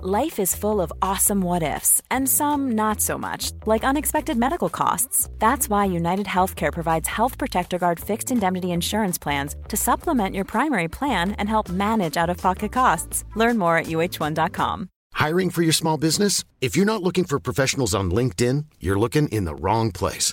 Life 0.00 0.38
is 0.38 0.54
full 0.54 0.80
of 0.80 0.92
awesome 1.02 1.42
what 1.42 1.64
ifs, 1.64 2.00
and 2.12 2.28
some 2.28 2.70
not 2.70 3.00
so 3.00 3.18
much, 3.18 3.50
like 3.66 3.82
unexpected 3.82 4.36
medical 4.36 4.68
costs. 4.68 5.28
That's 5.40 5.68
why 5.68 5.86
United 5.86 6.26
Healthcare 6.26 6.72
provides 6.72 7.08
Health 7.08 7.36
Protector 7.36 7.78
Guard 7.78 7.98
fixed 7.98 8.30
indemnity 8.30 8.70
insurance 8.70 9.18
plans 9.18 9.56
to 9.70 9.76
supplement 9.76 10.36
your 10.36 10.44
primary 10.44 10.86
plan 10.86 11.32
and 11.32 11.48
help 11.48 11.68
manage 11.68 12.16
out 12.16 12.30
of 12.30 12.36
pocket 12.36 12.70
costs. 12.70 13.24
Learn 13.34 13.58
more 13.58 13.76
at 13.76 13.86
uh1.com. 13.86 14.88
Hiring 15.14 15.50
for 15.50 15.62
your 15.62 15.72
small 15.72 15.98
business? 15.98 16.44
If 16.60 16.76
you're 16.76 16.86
not 16.86 17.02
looking 17.02 17.24
for 17.24 17.40
professionals 17.40 17.92
on 17.92 18.12
LinkedIn, 18.12 18.66
you're 18.78 19.00
looking 19.00 19.26
in 19.32 19.46
the 19.46 19.56
wrong 19.56 19.90
place. 19.90 20.32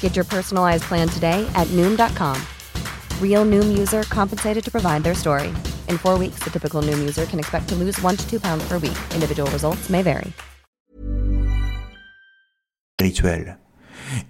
Get 0.00 0.16
your 0.16 0.24
personalized 0.24 0.84
plan 0.84 1.08
today 1.08 1.46
at 1.54 1.68
Noom.com. 1.76 2.40
Real 3.20 3.44
Noom 3.44 3.76
user 3.76 4.04
compensated 4.04 4.64
to 4.64 4.70
provide 4.70 5.04
their 5.04 5.14
story. 5.14 5.48
In 5.90 5.98
four 5.98 6.18
weeks, 6.18 6.42
the 6.42 6.50
typical 6.50 6.80
Noom 6.80 6.98
user 6.98 7.26
can 7.26 7.38
expect 7.38 7.68
to 7.68 7.74
lose 7.74 8.00
one 8.00 8.16
to 8.16 8.26
two 8.26 8.40
pounds 8.40 8.66
per 8.66 8.78
week. 8.78 8.96
Individual 9.14 9.50
results 9.50 9.90
may 9.90 10.02
vary. 10.02 10.32
spirituelle. 12.98 13.58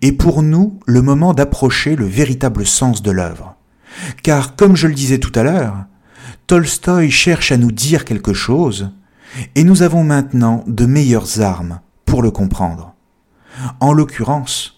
Et 0.03 0.13
pour 0.13 0.43
nous, 0.43 0.81
le 0.87 1.03
moment 1.03 1.35
d'approcher 1.35 1.95
le 1.95 2.07
véritable 2.07 2.67
sens 2.67 3.01
de 3.01 3.11
l'œuvre. 3.13 3.55
Car, 4.23 4.57
comme 4.57 4.75
je 4.75 4.89
le 4.89 4.95
disais 4.95 5.19
tout 5.19 5.33
à 5.39 5.45
l'heure, 5.45 5.85
Tolstoï 6.47 7.11
cherche 7.11 7.53
à 7.53 7.57
nous 7.57 7.71
dire 7.71 8.05
quelque 8.05 8.35
chose, 8.35 8.91
et 9.55 9.65
nous 9.65 9.83
avons 9.83 10.03
maintenant 10.03 10.65
de 10.67 10.87
meilleures 10.87 11.41
armes 11.41 11.81
pour 12.05 12.23
le 12.23 12.31
comprendre. 12.31 12.95
En 13.81 13.93
l'occurrence, 13.93 14.76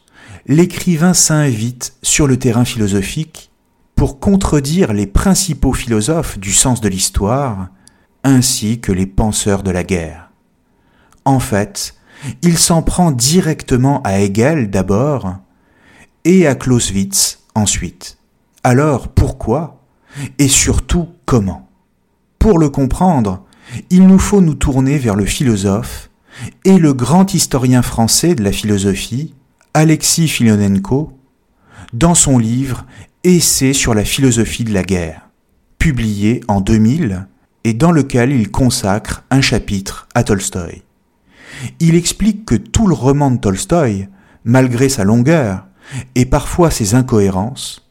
l'écrivain 0.49 1.13
s'invite 1.13 1.95
sur 2.03 2.27
le 2.27 2.39
terrain 2.39 2.65
philosophique 2.65 3.51
pour 3.95 4.19
contredire 4.19 4.93
les 4.93 5.07
principaux 5.07 5.75
philosophes 5.75 6.39
du 6.39 6.53
sens 6.53 6.81
de 6.81 6.89
l'histoire, 6.89 7.69
ainsi 8.25 8.81
que 8.81 8.93
les 8.93 9.07
penseurs 9.07 9.63
de 9.63 9.71
la 9.71 9.85
guerre. 9.85 10.31
En 11.25 11.41
fait, 11.41 11.95
il 12.43 12.57
s'en 12.59 12.83
prend 12.83 13.11
directement 13.11 14.01
à 14.03 14.21
Hegel 14.21 14.71
d'abord, 14.71 15.37
et 16.25 16.47
à 16.47 16.55
Clausewitz 16.55 17.41
ensuite. 17.55 18.19
Alors 18.65 19.09
pourquoi 19.09 19.83
Et 20.39 20.49
surtout 20.49 21.09
comment? 21.27 21.69
Pour 22.39 22.59
le 22.59 22.71
comprendre, 22.71 23.45
il 23.91 24.07
nous 24.07 24.19
faut 24.19 24.41
nous 24.41 24.55
tourner 24.55 24.99
vers 24.99 25.17
le 25.17 25.25
philosophe 25.27 26.11
et 26.65 26.79
le 26.79 26.95
grand 26.95 27.35
historien 27.35 27.83
français 27.83 28.35
de 28.35 28.43
la 28.43 28.53
philosophie, 28.53 29.35
Alexis 29.75 30.29
Filonenko, 30.29 31.13
dans 31.93 32.15
son 32.15 32.39
livre 32.39 32.87
Essai 33.23 33.73
sur 33.73 33.95
la 33.95 34.05
philosophie 34.05 34.65
de 34.65 34.73
la 34.73 34.83
guerre, 34.83 35.29
publié 35.79 36.41
en 36.49 36.61
2000 36.61 37.27
et 37.65 37.75
dans 37.75 37.93
lequel 37.93 38.33
il 38.33 38.51
consacre 38.51 39.25
un 39.31 39.41
chapitre 39.41 40.09
à 40.15 40.25
Tolstoï. 40.25 40.83
Il 41.81 41.97
explique 41.97 42.47
que 42.47 42.55
tout 42.55 42.87
le 42.87 42.95
roman 42.95 43.31
de 43.31 43.39
Tolstoï, 43.39 44.09
malgré 44.45 44.89
sa 44.89 45.05
longueur 45.05 45.67
et 46.15 46.25
parfois 46.25 46.71
ses 46.71 46.95
incohérences, 46.95 47.89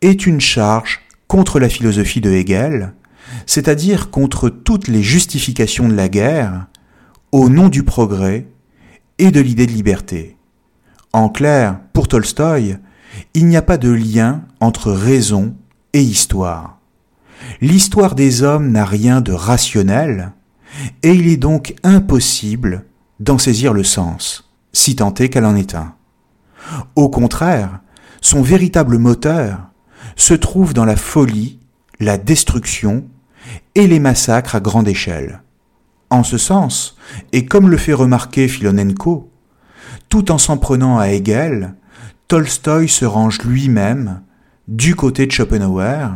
est 0.00 0.26
une 0.26 0.40
charge 0.40 1.00
contre 1.28 1.60
la 1.60 1.68
philosophie 1.68 2.20
de 2.20 2.30
Hegel, 2.30 2.94
c'est-à-dire 3.46 4.10
contre 4.10 4.48
toutes 4.48 4.88
les 4.88 5.02
justifications 5.02 5.88
de 5.88 5.94
la 5.94 6.08
guerre, 6.08 6.66
au 7.32 7.48
nom 7.48 7.68
du 7.68 7.82
progrès 7.82 8.46
et 9.18 9.30
de 9.30 9.40
l'idée 9.40 9.66
de 9.66 9.72
liberté. 9.72 10.36
En 11.12 11.28
clair, 11.28 11.78
pour 11.92 12.08
Tolstoï, 12.08 12.78
il 13.34 13.46
n'y 13.46 13.56
a 13.56 13.62
pas 13.62 13.76
de 13.76 13.90
lien 13.90 14.42
entre 14.60 14.92
raison 14.92 15.54
et 15.92 16.02
histoire. 16.02 16.78
L'histoire 17.60 18.14
des 18.14 18.42
hommes 18.42 18.70
n'a 18.70 18.84
rien 18.84 19.20
de 19.20 19.32
rationnel, 19.32 20.32
et 21.02 21.12
il 21.12 21.28
est 21.28 21.36
donc 21.36 21.74
impossible 21.82 22.86
d'en 23.20 23.36
saisir 23.36 23.72
le 23.72 23.84
sens, 23.84 24.50
si 24.72 24.96
tant 24.96 25.12
est 25.14 25.28
qu'elle 25.28 25.44
en 25.44 25.56
est 25.56 25.74
un. 25.74 25.94
Au 26.96 27.10
contraire, 27.10 27.80
son 28.20 28.40
véritable 28.40 28.98
moteur 28.98 29.58
se 30.16 30.34
trouve 30.34 30.72
dans 30.72 30.84
la 30.84 30.96
folie, 30.96 31.58
la 32.00 32.16
destruction 32.16 33.04
et 33.74 33.86
les 33.86 34.00
massacres 34.00 34.54
à 34.54 34.60
grande 34.60 34.88
échelle. 34.88 35.42
En 36.08 36.22
ce 36.22 36.38
sens, 36.38 36.96
et 37.32 37.46
comme 37.46 37.68
le 37.68 37.76
fait 37.76 37.92
remarquer 37.92 38.48
Filonenko, 38.48 39.31
tout 40.12 40.30
en 40.30 40.36
s'en 40.36 40.58
prenant 40.58 40.98
à 40.98 41.08
Hegel, 41.08 41.72
Tolstoï 42.28 42.86
se 42.86 43.06
range 43.06 43.40
lui-même 43.44 44.20
du 44.68 44.94
côté 44.94 45.26
de 45.26 45.32
Schopenhauer, 45.32 46.06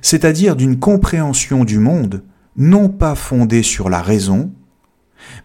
c'est-à-dire 0.00 0.56
d'une 0.56 0.78
compréhension 0.78 1.66
du 1.66 1.78
monde 1.78 2.24
non 2.56 2.88
pas 2.88 3.14
fondée 3.14 3.62
sur 3.62 3.90
la 3.90 4.00
raison, 4.00 4.50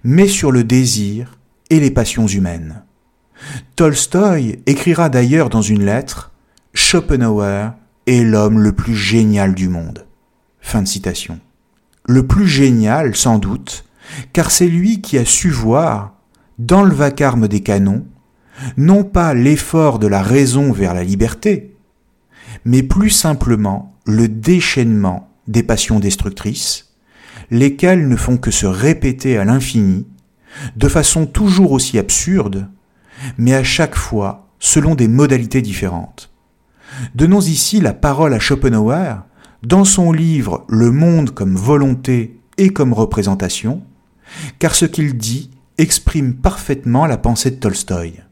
mais 0.06 0.30
sur 0.30 0.54
le 0.54 0.64
désir 0.64 1.38
et 1.70 1.82
les 1.82 1.92
passions 1.92 2.28
humaines. 2.28 2.82
Tolstoï 3.76 4.62
écrira 4.68 5.10
d'ailleurs 5.10 5.50
dans 5.50 5.62
une 5.62 5.84
lettre 5.84 6.32
Schopenhauer 6.74 7.72
est 8.08 8.24
l'homme 8.24 8.60
le 8.60 8.72
plus 8.72 8.96
génial 8.96 9.54
du 9.54 9.68
monde. 9.68 10.06
Fin 10.62 10.82
de 10.82 10.88
citation. 10.88 11.42
Le 12.08 12.26
plus 12.26 12.48
génial, 12.48 13.18
sans 13.18 13.38
doute, 13.38 13.84
car 14.32 14.50
c'est 14.50 14.70
lui 14.70 15.02
qui 15.02 15.18
a 15.18 15.26
su 15.26 15.50
voir, 15.50 16.11
dans 16.62 16.84
le 16.84 16.94
vacarme 16.94 17.48
des 17.48 17.62
canons, 17.62 18.06
non 18.78 19.04
pas 19.04 19.34
l'effort 19.34 19.98
de 19.98 20.06
la 20.06 20.22
raison 20.22 20.72
vers 20.72 20.94
la 20.94 21.04
liberté, 21.04 21.76
mais 22.66 22.84
plus 22.84 23.10
simplement 23.10 23.96
le 24.06 24.28
déchaînement 24.28 25.30
des 25.48 25.64
passions 25.64 26.00
destructrices, 26.00 26.94
lesquelles 27.50 28.08
ne 28.08 28.16
font 28.16 28.38
que 28.38 28.52
se 28.52 28.68
répéter 28.68 29.38
à 29.38 29.44
l'infini, 29.44 30.06
de 30.76 30.88
façon 30.88 31.26
toujours 31.26 31.72
aussi 31.72 31.98
absurde, 31.98 32.70
mais 33.40 33.56
à 33.56 33.64
chaque 33.64 33.96
fois 33.96 34.48
selon 34.60 34.94
des 34.94 35.08
modalités 35.08 35.64
différentes. 35.64 36.32
Donnons 37.16 37.42
ici 37.42 37.82
la 37.82 37.94
parole 37.94 38.36
à 38.36 38.40
Schopenhauer 38.40 39.16
dans 39.64 39.86
son 39.86 40.12
livre 40.12 40.66
Le 40.70 40.92
monde 40.92 41.32
comme 41.32 41.56
volonté 41.56 42.40
et 42.58 42.70
comme 42.70 42.94
représentation, 42.94 43.82
car 44.60 44.76
ce 44.76 44.86
qu'il 44.86 45.18
dit 45.18 45.50
exprime 45.78 46.36
parfaitement 46.36 47.06
la 47.06 47.18
pensée 47.18 47.52
de 47.52 47.56
Tolstoï. 47.56 48.24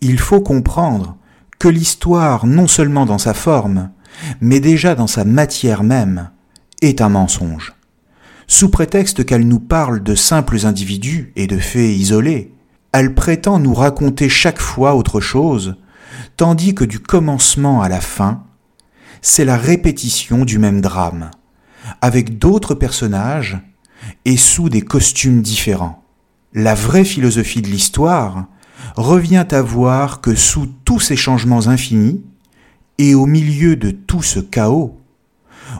Il 0.00 0.18
faut 0.18 0.40
comprendre 0.40 1.16
que 1.58 1.68
l'histoire, 1.68 2.46
non 2.46 2.66
seulement 2.66 3.06
dans 3.06 3.18
sa 3.18 3.34
forme, 3.34 3.90
mais 4.40 4.60
déjà 4.60 4.94
dans 4.94 5.06
sa 5.06 5.24
matière 5.24 5.82
même, 5.82 6.30
est 6.80 7.00
un 7.00 7.08
mensonge. 7.08 7.74
Sous 8.46 8.68
prétexte 8.68 9.24
qu'elle 9.24 9.46
nous 9.46 9.60
parle 9.60 10.02
de 10.02 10.14
simples 10.14 10.66
individus 10.66 11.32
et 11.36 11.46
de 11.46 11.58
faits 11.58 11.96
isolés, 11.96 12.52
elle 12.92 13.14
prétend 13.14 13.58
nous 13.58 13.74
raconter 13.74 14.28
chaque 14.28 14.60
fois 14.60 14.94
autre 14.94 15.20
chose, 15.20 15.76
tandis 16.36 16.74
que 16.74 16.84
du 16.84 16.98
commencement 16.98 17.80
à 17.80 17.88
la 17.88 18.00
fin, 18.00 18.44
c'est 19.22 19.44
la 19.44 19.56
répétition 19.56 20.44
du 20.44 20.58
même 20.58 20.80
drame, 20.80 21.30
avec 22.00 22.38
d'autres 22.38 22.74
personnages 22.74 23.58
et 24.24 24.36
sous 24.36 24.68
des 24.68 24.82
costumes 24.82 25.42
différents. 25.42 26.01
La 26.54 26.74
vraie 26.74 27.04
philosophie 27.04 27.62
de 27.62 27.68
l'histoire 27.68 28.46
revient 28.96 29.46
à 29.50 29.62
voir 29.62 30.20
que 30.20 30.34
sous 30.34 30.66
tous 30.84 31.00
ces 31.00 31.16
changements 31.16 31.66
infinis, 31.68 32.22
et 32.98 33.14
au 33.14 33.24
milieu 33.24 33.74
de 33.74 33.90
tout 33.90 34.22
ce 34.22 34.38
chaos, 34.38 35.00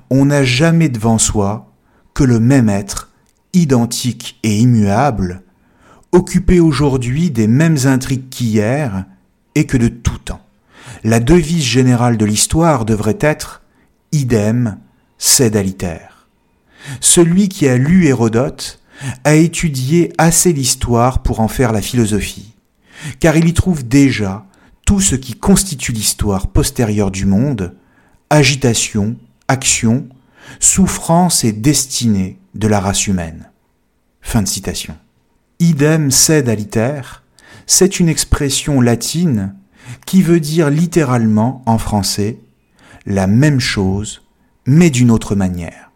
on 0.09 0.25
n'a 0.25 0.45
jamais 0.45 0.89
devant 0.89 1.19
soi 1.19 1.71
que 2.15 2.25
le 2.25 2.41
même 2.41 2.71
être, 2.71 3.11
identique 3.53 4.39
et 4.43 4.59
immuable, 4.59 5.43
occupé 6.13 6.59
aujourd'hui 6.59 7.31
des 7.31 7.47
mêmes 7.47 7.79
intrigues 7.85 8.31
qu'hier 8.31 9.05
et 9.55 9.67
que 9.67 9.77
de 9.77 9.89
tout 9.89 10.19
temps. 10.19 10.41
La 11.05 11.21
devise 11.21 11.65
générale 11.65 12.17
de 12.17 12.25
l'histoire 12.25 12.85
devrait 12.87 13.19
être 13.21 13.63
idem 14.13 14.79
sed 15.19 15.55
aliter. 15.55 15.99
Celui 17.01 17.49
qui 17.49 17.69
a 17.69 17.77
lu 17.77 18.07
Hérodote 18.07 18.82
a 19.25 19.35
étudié 19.35 20.12
assez 20.19 20.53
l'histoire 20.53 21.23
pour 21.23 21.41
en 21.41 21.49
faire 21.49 21.73
la 21.73 21.83
philosophie, 21.83 22.55
car 23.21 23.37
il 23.37 23.49
y 23.49 23.55
trouve 23.55 23.87
déjà 23.87 24.47
tout 24.87 25.01
ce 25.01 25.15
qui 25.15 25.35
constitue 25.35 25.93
l'histoire 25.93 26.49
postérieure 26.49 27.11
du 27.11 27.27
monde, 27.27 27.75
agitation, 28.31 29.17
action, 29.49 30.09
souffrance 30.61 31.45
et 31.45 31.53
destinée 31.53 32.38
de 32.55 32.69
la 32.69 32.81
race 32.81 33.07
humaine. 33.07 33.51
Fin 34.21 34.43
de 34.43 34.49
citation. 34.49 34.97
Idem 35.61 36.11
sed 36.11 36.49
aliter, 36.49 37.03
c'est 37.67 38.01
une 38.01 38.09
expression 38.09 38.81
latine 38.81 39.55
qui 40.07 40.23
veut 40.23 40.41
dire 40.41 40.71
littéralement 40.71 41.62
en 41.67 41.79
français 41.79 42.38
la 43.07 43.27
même 43.27 43.61
chose, 43.61 44.23
mais 44.67 44.91
d'une 44.91 45.11
autre 45.11 45.35
manière. 45.35 45.91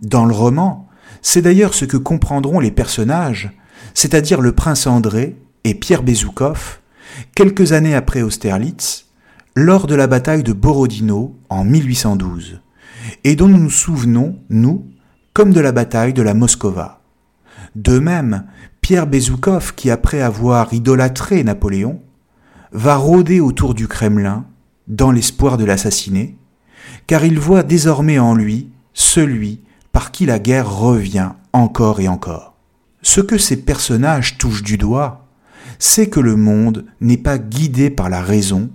Dans 0.00 0.24
le 0.24 0.34
roman, 0.34 0.87
c'est 1.22 1.42
d'ailleurs 1.42 1.74
ce 1.74 1.84
que 1.84 1.96
comprendront 1.96 2.60
les 2.60 2.70
personnages, 2.70 3.50
c'est-à-dire 3.94 4.40
le 4.40 4.52
prince 4.52 4.86
André 4.86 5.36
et 5.64 5.74
Pierre 5.74 6.02
Bezoukov, 6.02 6.78
quelques 7.34 7.72
années 7.72 7.94
après 7.94 8.22
Austerlitz, 8.22 9.06
lors 9.54 9.86
de 9.86 9.94
la 9.94 10.06
bataille 10.06 10.42
de 10.42 10.52
Borodino 10.52 11.36
en 11.48 11.64
1812, 11.64 12.60
et 13.24 13.34
dont 13.34 13.48
nous 13.48 13.58
nous 13.58 13.70
souvenons, 13.70 14.38
nous, 14.50 14.86
comme 15.32 15.52
de 15.52 15.60
la 15.60 15.72
bataille 15.72 16.12
de 16.12 16.22
la 16.22 16.34
Moscova. 16.34 17.02
De 17.74 17.98
même, 17.98 18.44
Pierre 18.80 19.06
Bezoukov, 19.06 19.74
qui 19.74 19.90
après 19.90 20.20
avoir 20.20 20.72
idolâtré 20.72 21.42
Napoléon, 21.44 22.00
va 22.72 22.96
rôder 22.96 23.40
autour 23.40 23.74
du 23.74 23.88
Kremlin 23.88 24.46
dans 24.86 25.10
l'espoir 25.10 25.56
de 25.56 25.64
l'assassiner, 25.64 26.36
car 27.06 27.24
il 27.24 27.38
voit 27.38 27.62
désormais 27.62 28.18
en 28.18 28.34
lui 28.34 28.70
celui 28.94 29.60
par 29.92 30.10
qui 30.10 30.26
la 30.26 30.38
guerre 30.38 30.70
revient 30.70 31.30
encore 31.52 32.00
et 32.00 32.08
encore. 32.08 32.54
Ce 33.02 33.20
que 33.20 33.38
ces 33.38 33.56
personnages 33.56 34.38
touchent 34.38 34.62
du 34.62 34.76
doigt, 34.76 35.26
c'est 35.78 36.08
que 36.08 36.20
le 36.20 36.36
monde 36.36 36.84
n'est 37.00 37.16
pas 37.16 37.38
guidé 37.38 37.90
par 37.90 38.08
la 38.08 38.20
raison, 38.20 38.70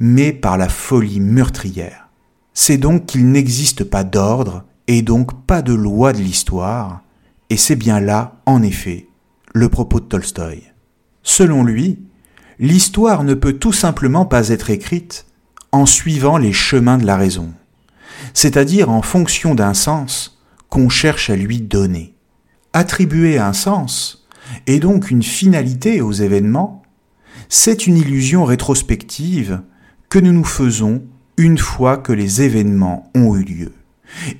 mais 0.00 0.32
par 0.32 0.56
la 0.56 0.68
folie 0.68 1.20
meurtrière. 1.20 2.08
C'est 2.54 2.78
donc 2.78 3.06
qu'il 3.06 3.30
n'existe 3.30 3.84
pas 3.84 4.04
d'ordre 4.04 4.64
et 4.86 5.02
donc 5.02 5.44
pas 5.46 5.62
de 5.62 5.74
loi 5.74 6.12
de 6.12 6.18
l'histoire, 6.18 7.02
et 7.50 7.56
c'est 7.56 7.76
bien 7.76 8.00
là, 8.00 8.40
en 8.46 8.62
effet, 8.62 9.06
le 9.54 9.68
propos 9.68 10.00
de 10.00 10.06
Tolstoï. 10.06 10.62
Selon 11.22 11.62
lui, 11.62 11.98
l'histoire 12.58 13.22
ne 13.22 13.34
peut 13.34 13.54
tout 13.54 13.72
simplement 13.72 14.24
pas 14.24 14.48
être 14.48 14.70
écrite 14.70 15.26
en 15.72 15.86
suivant 15.86 16.38
les 16.38 16.52
chemins 16.52 16.98
de 16.98 17.06
la 17.06 17.16
raison, 17.16 17.52
c'est-à-dire 18.32 18.90
en 18.90 19.02
fonction 19.02 19.54
d'un 19.54 19.74
sens 19.74 20.37
qu'on 20.68 20.88
cherche 20.88 21.30
à 21.30 21.36
lui 21.36 21.60
donner. 21.60 22.14
Attribuer 22.72 23.38
un 23.38 23.52
sens, 23.52 24.26
et 24.66 24.78
donc 24.78 25.10
une 25.10 25.22
finalité 25.22 26.00
aux 26.00 26.12
événements, 26.12 26.82
c'est 27.48 27.86
une 27.86 27.96
illusion 27.96 28.44
rétrospective 28.44 29.62
que 30.08 30.18
nous 30.18 30.32
nous 30.32 30.44
faisons 30.44 31.02
une 31.36 31.58
fois 31.58 31.96
que 31.96 32.12
les 32.12 32.42
événements 32.42 33.10
ont 33.14 33.34
eu 33.36 33.44
lieu, 33.44 33.72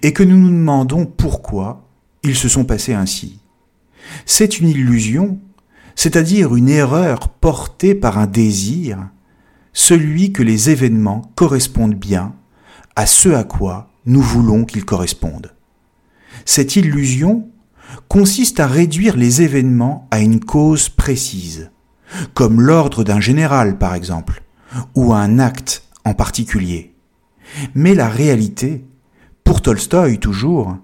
et 0.02 0.12
que 0.12 0.22
nous 0.22 0.38
nous 0.38 0.50
demandons 0.50 1.06
pourquoi 1.06 1.88
ils 2.22 2.36
se 2.36 2.48
sont 2.48 2.64
passés 2.64 2.94
ainsi. 2.94 3.40
C'est 4.26 4.58
une 4.58 4.68
illusion 4.68 5.38
c'est-à-dire 5.98 6.54
une 6.54 6.68
erreur 6.68 7.28
portée 7.28 7.92
par 7.92 8.18
un 8.18 8.28
désir, 8.28 9.08
celui 9.72 10.32
que 10.32 10.44
les 10.44 10.70
événements 10.70 11.32
correspondent 11.34 11.96
bien 11.96 12.36
à 12.94 13.04
ce 13.04 13.30
à 13.30 13.42
quoi 13.42 13.90
nous 14.06 14.22
voulons 14.22 14.64
qu'ils 14.64 14.84
correspondent. 14.84 15.52
Cette 16.50 16.76
illusion 16.76 17.46
consiste 18.08 18.58
à 18.58 18.66
réduire 18.66 19.18
les 19.18 19.42
événements 19.42 20.08
à 20.10 20.20
une 20.20 20.40
cause 20.40 20.88
précise, 20.88 21.70
comme 22.32 22.62
l'ordre 22.62 23.04
d'un 23.04 23.20
général 23.20 23.76
par 23.76 23.94
exemple, 23.94 24.42
ou 24.94 25.12
un 25.12 25.40
acte 25.40 25.82
en 26.06 26.14
particulier. 26.14 26.94
Mais 27.74 27.94
la 27.94 28.08
réalité, 28.08 28.86
pour 29.44 29.60
Tolstoï 29.60 30.20
toujours, 30.20 30.78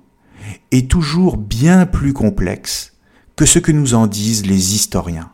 est 0.70 0.90
toujours 0.90 1.38
bien 1.38 1.86
plus 1.86 2.12
complexe 2.12 2.92
que 3.34 3.46
ce 3.46 3.58
que 3.58 3.72
nous 3.72 3.94
en 3.94 4.06
disent 4.06 4.44
les 4.44 4.74
historiens. 4.74 5.30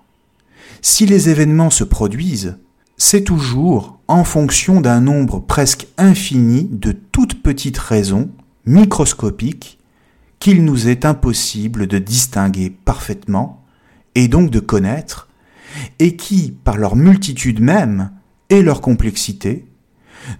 Si 0.81 1.07
les 1.07 1.29
événements 1.29 1.71
se 1.71 1.83
produisent, 1.83 2.57
c'est 2.97 3.25
toujours 3.25 3.99
en 4.07 4.23
fonction 4.23 4.81
d'un 4.81 5.01
nombre 5.01 5.41
presque 5.41 5.89
infini 5.99 6.69
de 6.71 6.93
toutes 6.93 7.43
petites 7.43 7.79
raisons 7.79 8.31
microscopiques 8.65 9.80
qu'il 10.41 10.65
nous 10.65 10.89
est 10.89 11.05
impossible 11.05 11.87
de 11.87 11.99
distinguer 11.99 12.71
parfaitement 12.71 13.65
et 14.15 14.27
donc 14.27 14.51
de 14.51 14.59
connaître, 14.59 15.29
et 15.99 16.17
qui, 16.17 16.51
par 16.65 16.79
leur 16.79 16.97
multitude 16.97 17.61
même 17.61 18.11
et 18.49 18.63
leur 18.63 18.81
complexité, 18.81 19.67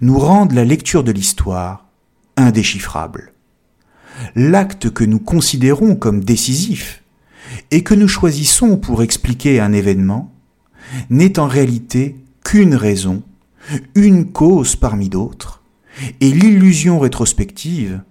nous 0.01 0.17
rendent 0.17 0.51
la 0.53 0.65
lecture 0.65 1.03
de 1.03 1.11
l'histoire 1.11 1.87
indéchiffrable. 2.35 3.33
L'acte 4.35 4.89
que 4.89 5.03
nous 5.03 5.19
considérons 5.19 5.95
comme 5.95 6.23
décisif 6.23 7.03
et 7.69 7.83
que 7.83 7.93
nous 7.93 8.07
choisissons 8.07 8.77
pour 8.77 9.03
expliquer 9.03 9.59
un 9.59 9.71
événement 9.71 10.33
n'est 11.09 11.39
en 11.39 11.47
réalité 11.47 12.17
qu'une 12.43 12.75
raison, 12.75 13.23
une 13.95 14.31
cause 14.31 14.75
parmi 14.75 15.09
d'autres, 15.09 15.63
et 16.19 16.31
l'illusion 16.31 16.99
rétrospective 16.99 18.01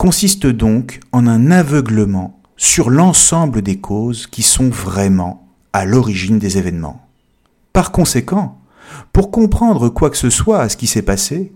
consiste 0.00 0.46
donc 0.46 1.00
en 1.12 1.26
un 1.26 1.50
aveuglement 1.50 2.40
sur 2.56 2.88
l'ensemble 2.88 3.60
des 3.60 3.80
causes 3.80 4.26
qui 4.26 4.40
sont 4.40 4.70
vraiment 4.70 5.46
à 5.74 5.84
l'origine 5.84 6.38
des 6.38 6.56
événements. 6.56 7.06
Par 7.74 7.92
conséquent, 7.92 8.58
pour 9.12 9.30
comprendre 9.30 9.90
quoi 9.90 10.08
que 10.08 10.16
ce 10.16 10.30
soit 10.30 10.62
à 10.62 10.70
ce 10.70 10.78
qui 10.78 10.86
s'est 10.86 11.02
passé, 11.02 11.52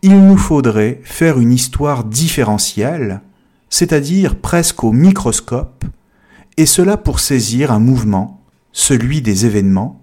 il 0.00 0.18
nous 0.18 0.38
faudrait 0.38 1.02
faire 1.04 1.38
une 1.38 1.52
histoire 1.52 2.04
différentielle, 2.04 3.20
c'est-à-dire 3.68 4.36
presque 4.36 4.82
au 4.82 4.92
microscope, 4.92 5.84
et 6.56 6.64
cela 6.64 6.96
pour 6.96 7.20
saisir 7.20 7.70
un 7.70 7.80
mouvement, 7.80 8.40
celui 8.72 9.20
des 9.20 9.44
événements, 9.44 10.00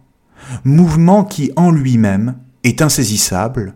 mouvement 0.65 1.23
qui 1.23 1.51
en 1.55 1.71
lui-même 1.71 2.35
est 2.63 2.83
insaisissable, 2.83 3.73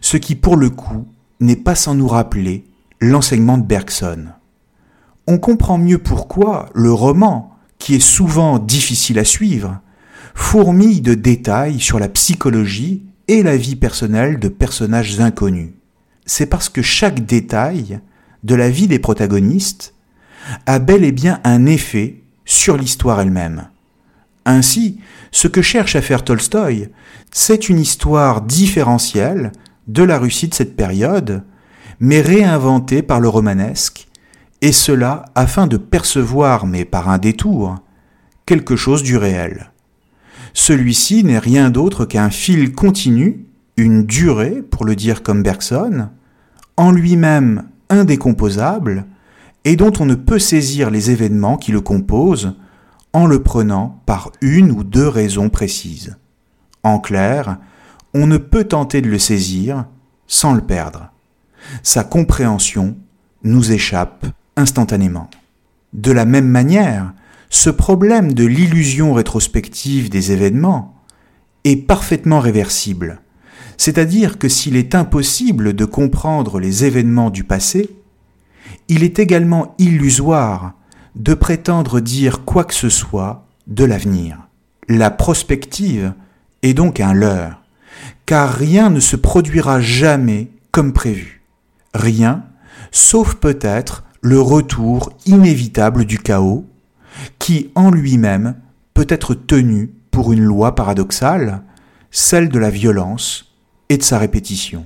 ce 0.00 0.16
qui 0.16 0.34
pour 0.34 0.56
le 0.56 0.70
coup 0.70 1.06
n'est 1.38 1.54
pas 1.54 1.76
sans 1.76 1.94
nous 1.94 2.08
rappeler 2.08 2.64
l'enseignement 3.00 3.58
de 3.58 3.64
Bergson. 3.64 4.26
On 5.26 5.38
comprend 5.38 5.78
mieux 5.78 5.98
pourquoi 5.98 6.68
le 6.74 6.92
roman, 6.92 7.56
qui 7.78 7.94
est 7.94 8.00
souvent 8.00 8.58
difficile 8.58 9.18
à 9.18 9.24
suivre, 9.24 9.80
fourmille 10.34 11.00
de 11.00 11.14
détails 11.14 11.80
sur 11.80 11.98
la 11.98 12.08
psychologie 12.08 13.02
et 13.28 13.42
la 13.42 13.56
vie 13.56 13.76
personnelle 13.76 14.38
de 14.38 14.48
personnages 14.48 15.20
inconnus. 15.20 15.70
C'est 16.26 16.46
parce 16.46 16.68
que 16.68 16.82
chaque 16.82 17.24
détail 17.26 18.00
de 18.44 18.54
la 18.54 18.70
vie 18.70 18.88
des 18.88 18.98
protagonistes 18.98 19.94
a 20.66 20.78
bel 20.78 21.04
et 21.04 21.12
bien 21.12 21.40
un 21.44 21.66
effet 21.66 22.22
sur 22.44 22.76
l'histoire 22.76 23.20
elle-même. 23.20 23.68
Ainsi, 24.44 24.98
ce 25.30 25.48
que 25.48 25.62
cherche 25.62 25.96
à 25.96 26.02
faire 26.02 26.24
Tolstoï, 26.24 26.88
c'est 27.30 27.68
une 27.68 27.78
histoire 27.78 28.42
différentielle 28.42 29.52
de 29.86 30.02
la 30.02 30.18
Russie 30.18 30.48
de 30.48 30.54
cette 30.54 30.76
période, 30.76 31.44
mais 32.00 32.22
réinventée 32.22 33.02
par 33.02 33.20
le 33.20 33.28
romanesque, 33.28 34.08
et 34.62 34.72
cela 34.72 35.26
afin 35.34 35.66
de 35.66 35.76
percevoir, 35.76 36.66
mais 36.66 36.84
par 36.84 37.08
un 37.08 37.18
détour, 37.18 37.76
quelque 38.46 38.76
chose 38.76 39.02
du 39.02 39.16
réel. 39.16 39.70
Celui-ci 40.52 41.22
n'est 41.24 41.38
rien 41.38 41.70
d'autre 41.70 42.04
qu'un 42.04 42.30
fil 42.30 42.72
continu, 42.72 43.46
une 43.76 44.04
durée, 44.04 44.62
pour 44.62 44.84
le 44.84 44.96
dire 44.96 45.22
comme 45.22 45.42
Bergson, 45.42 46.08
en 46.76 46.90
lui-même 46.90 47.68
indécomposable, 47.88 49.06
et 49.64 49.76
dont 49.76 49.92
on 50.00 50.06
ne 50.06 50.14
peut 50.14 50.38
saisir 50.38 50.90
les 50.90 51.10
événements 51.10 51.56
qui 51.56 51.70
le 51.70 51.80
composent 51.80 52.54
en 53.12 53.26
le 53.26 53.42
prenant 53.42 54.00
par 54.06 54.32
une 54.40 54.70
ou 54.70 54.84
deux 54.84 55.08
raisons 55.08 55.50
précises. 55.50 56.16
En 56.82 56.98
clair, 56.98 57.58
on 58.14 58.26
ne 58.26 58.38
peut 58.38 58.64
tenter 58.64 59.02
de 59.02 59.08
le 59.08 59.18
saisir 59.18 59.84
sans 60.26 60.54
le 60.54 60.62
perdre. 60.62 61.10
Sa 61.82 62.04
compréhension 62.04 62.96
nous 63.42 63.72
échappe 63.72 64.26
instantanément. 64.56 65.30
De 65.92 66.12
la 66.12 66.24
même 66.24 66.48
manière, 66.48 67.12
ce 67.48 67.70
problème 67.70 68.32
de 68.32 68.44
l'illusion 68.44 69.12
rétrospective 69.12 70.08
des 70.08 70.32
événements 70.32 70.94
est 71.64 71.76
parfaitement 71.76 72.40
réversible. 72.40 73.20
C'est-à-dire 73.76 74.38
que 74.38 74.48
s'il 74.48 74.76
est 74.76 74.94
impossible 74.94 75.74
de 75.74 75.84
comprendre 75.84 76.60
les 76.60 76.84
événements 76.84 77.30
du 77.30 77.44
passé, 77.44 77.90
il 78.88 79.02
est 79.02 79.18
également 79.18 79.74
illusoire 79.78 80.74
de 81.16 81.34
prétendre 81.34 82.00
dire 82.00 82.44
quoi 82.44 82.64
que 82.64 82.74
ce 82.74 82.88
soit 82.88 83.46
de 83.66 83.84
l'avenir. 83.84 84.38
La 84.88 85.10
prospective 85.10 86.12
est 86.62 86.74
donc 86.74 87.00
un 87.00 87.14
leurre, 87.14 87.62
car 88.26 88.52
rien 88.52 88.90
ne 88.90 89.00
se 89.00 89.16
produira 89.16 89.80
jamais 89.80 90.50
comme 90.70 90.92
prévu. 90.92 91.39
Rien, 91.94 92.44
sauf 92.90 93.34
peut-être 93.34 94.04
le 94.20 94.40
retour 94.40 95.12
inévitable 95.26 96.04
du 96.04 96.18
chaos, 96.18 96.64
qui 97.38 97.70
en 97.74 97.90
lui-même 97.90 98.54
peut 98.94 99.06
être 99.08 99.34
tenu 99.34 99.92
pour 100.10 100.32
une 100.32 100.42
loi 100.42 100.74
paradoxale, 100.74 101.62
celle 102.10 102.48
de 102.48 102.58
la 102.58 102.70
violence 102.70 103.56
et 103.88 103.96
de 103.96 104.02
sa 104.02 104.18
répétition. 104.18 104.84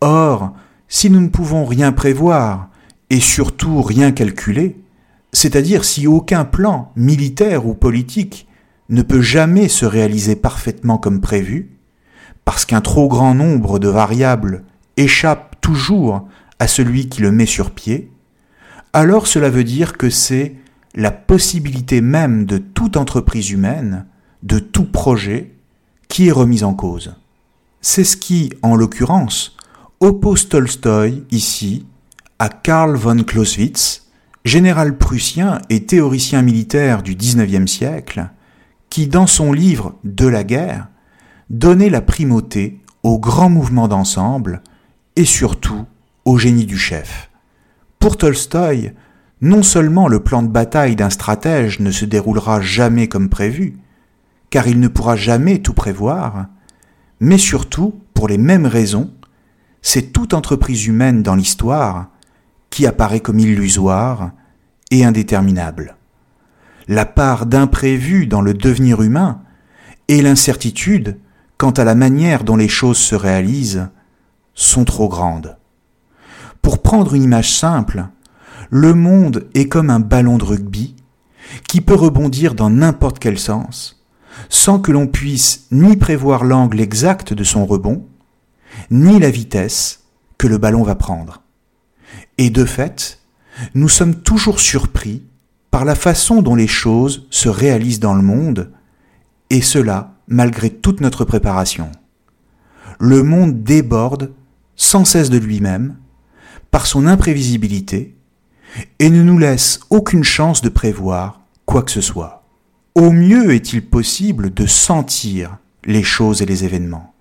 Or, 0.00 0.52
si 0.88 1.10
nous 1.10 1.20
ne 1.20 1.28
pouvons 1.28 1.64
rien 1.64 1.92
prévoir, 1.92 2.68
et 3.10 3.20
surtout 3.20 3.82
rien 3.82 4.12
calculer, 4.12 4.76
c'est-à-dire 5.32 5.84
si 5.84 6.06
aucun 6.06 6.44
plan, 6.44 6.92
militaire 6.96 7.66
ou 7.66 7.74
politique, 7.74 8.46
ne 8.88 9.02
peut 9.02 9.20
jamais 9.20 9.68
se 9.68 9.84
réaliser 9.84 10.36
parfaitement 10.36 10.98
comme 10.98 11.20
prévu, 11.20 11.70
parce 12.44 12.64
qu'un 12.64 12.80
trop 12.80 13.08
grand 13.08 13.34
nombre 13.34 13.78
de 13.78 13.88
variables 13.88 14.64
échappe 14.96 15.47
toujours 15.68 16.26
à 16.58 16.66
celui 16.66 17.10
qui 17.10 17.20
le 17.20 17.30
met 17.30 17.44
sur 17.44 17.72
pied, 17.72 18.10
alors 18.94 19.26
cela 19.26 19.50
veut 19.50 19.64
dire 19.64 19.98
que 19.98 20.08
c'est 20.08 20.54
la 20.94 21.10
possibilité 21.10 22.00
même 22.00 22.46
de 22.46 22.56
toute 22.56 22.96
entreprise 22.96 23.50
humaine, 23.50 24.06
de 24.42 24.60
tout 24.60 24.86
projet, 24.86 25.52
qui 26.08 26.28
est 26.28 26.32
remise 26.32 26.64
en 26.64 26.72
cause. 26.72 27.16
C'est 27.82 28.04
ce 28.04 28.16
qui, 28.16 28.50
en 28.62 28.76
l'occurrence, 28.76 29.58
oppose 30.00 30.48
Tolstoï 30.48 31.24
ici 31.30 31.84
à 32.38 32.48
Karl 32.48 32.96
von 32.96 33.22
Clausewitz, 33.22 34.06
général 34.46 34.96
prussien 34.96 35.60
et 35.68 35.84
théoricien 35.84 36.40
militaire 36.40 37.02
du 37.02 37.14
XIXe 37.14 37.70
siècle, 37.70 38.30
qui, 38.88 39.06
dans 39.06 39.26
son 39.26 39.52
livre 39.52 39.96
De 40.02 40.26
la 40.26 40.44
guerre, 40.44 40.88
donnait 41.50 41.90
la 41.90 42.00
primauté 42.00 42.80
au 43.02 43.18
grand 43.18 43.50
mouvement 43.50 43.86
d'ensemble 43.86 44.62
et 45.18 45.24
surtout 45.24 45.84
au 46.24 46.38
génie 46.38 46.64
du 46.64 46.78
chef. 46.78 47.28
Pour 47.98 48.16
Tolstoï, 48.16 48.92
non 49.40 49.64
seulement 49.64 50.06
le 50.06 50.20
plan 50.20 50.44
de 50.44 50.48
bataille 50.48 50.94
d'un 50.94 51.10
stratège 51.10 51.80
ne 51.80 51.90
se 51.90 52.04
déroulera 52.04 52.60
jamais 52.60 53.08
comme 53.08 53.28
prévu, 53.28 53.78
car 54.50 54.68
il 54.68 54.78
ne 54.78 54.86
pourra 54.86 55.16
jamais 55.16 55.58
tout 55.58 55.74
prévoir, 55.74 56.46
mais 57.18 57.36
surtout, 57.36 58.00
pour 58.14 58.28
les 58.28 58.38
mêmes 58.38 58.66
raisons, 58.66 59.10
c'est 59.82 60.12
toute 60.12 60.34
entreprise 60.34 60.86
humaine 60.86 61.24
dans 61.24 61.34
l'histoire 61.34 62.10
qui 62.70 62.86
apparaît 62.86 63.18
comme 63.18 63.40
illusoire 63.40 64.30
et 64.92 65.04
indéterminable. 65.04 65.96
La 66.86 67.06
part 67.06 67.46
d'imprévu 67.46 68.28
dans 68.28 68.40
le 68.40 68.54
devenir 68.54 69.02
humain 69.02 69.42
et 70.06 70.22
l'incertitude 70.22 71.18
quant 71.56 71.72
à 71.72 71.82
la 71.82 71.96
manière 71.96 72.44
dont 72.44 72.56
les 72.56 72.68
choses 72.68 72.98
se 72.98 73.16
réalisent 73.16 73.88
sont 74.58 74.84
trop 74.84 75.08
grandes. 75.08 75.56
Pour 76.62 76.82
prendre 76.82 77.14
une 77.14 77.22
image 77.22 77.54
simple, 77.54 78.06
le 78.70 78.92
monde 78.92 79.48
est 79.54 79.68
comme 79.68 79.88
un 79.88 80.00
ballon 80.00 80.36
de 80.36 80.44
rugby 80.44 80.96
qui 81.68 81.80
peut 81.80 81.94
rebondir 81.94 82.54
dans 82.54 82.68
n'importe 82.68 83.20
quel 83.20 83.38
sens, 83.38 84.04
sans 84.48 84.80
que 84.80 84.90
l'on 84.90 85.06
puisse 85.06 85.66
ni 85.70 85.96
prévoir 85.96 86.44
l'angle 86.44 86.80
exact 86.80 87.32
de 87.32 87.44
son 87.44 87.64
rebond, 87.66 88.06
ni 88.90 89.18
la 89.20 89.30
vitesse 89.30 90.04
que 90.38 90.48
le 90.48 90.58
ballon 90.58 90.82
va 90.82 90.96
prendre. 90.96 91.42
Et 92.36 92.50
de 92.50 92.64
fait, 92.64 93.20
nous 93.74 93.88
sommes 93.88 94.16
toujours 94.16 94.58
surpris 94.58 95.22
par 95.70 95.84
la 95.84 95.94
façon 95.94 96.42
dont 96.42 96.56
les 96.56 96.66
choses 96.66 97.26
se 97.30 97.48
réalisent 97.48 98.00
dans 98.00 98.14
le 98.14 98.22
monde, 98.22 98.72
et 99.50 99.62
cela 99.62 100.14
malgré 100.26 100.68
toute 100.68 101.00
notre 101.00 101.24
préparation. 101.24 101.90
Le 102.98 103.22
monde 103.22 103.62
déborde 103.62 104.32
sans 104.78 105.04
cesse 105.04 105.28
de 105.28 105.36
lui-même, 105.36 105.96
par 106.70 106.86
son 106.86 107.06
imprévisibilité, 107.06 108.16
et 108.98 109.10
ne 109.10 109.22
nous 109.22 109.38
laisse 109.38 109.80
aucune 109.90 110.24
chance 110.24 110.62
de 110.62 110.68
prévoir 110.70 111.42
quoi 111.66 111.82
que 111.82 111.90
ce 111.90 112.00
soit. 112.00 112.46
Au 112.94 113.10
mieux 113.10 113.52
est-il 113.52 113.84
possible 113.84 114.54
de 114.54 114.66
sentir 114.66 115.58
les 115.84 116.02
choses 116.02 116.42
et 116.42 116.46
les 116.46 116.64
événements, 116.64 117.14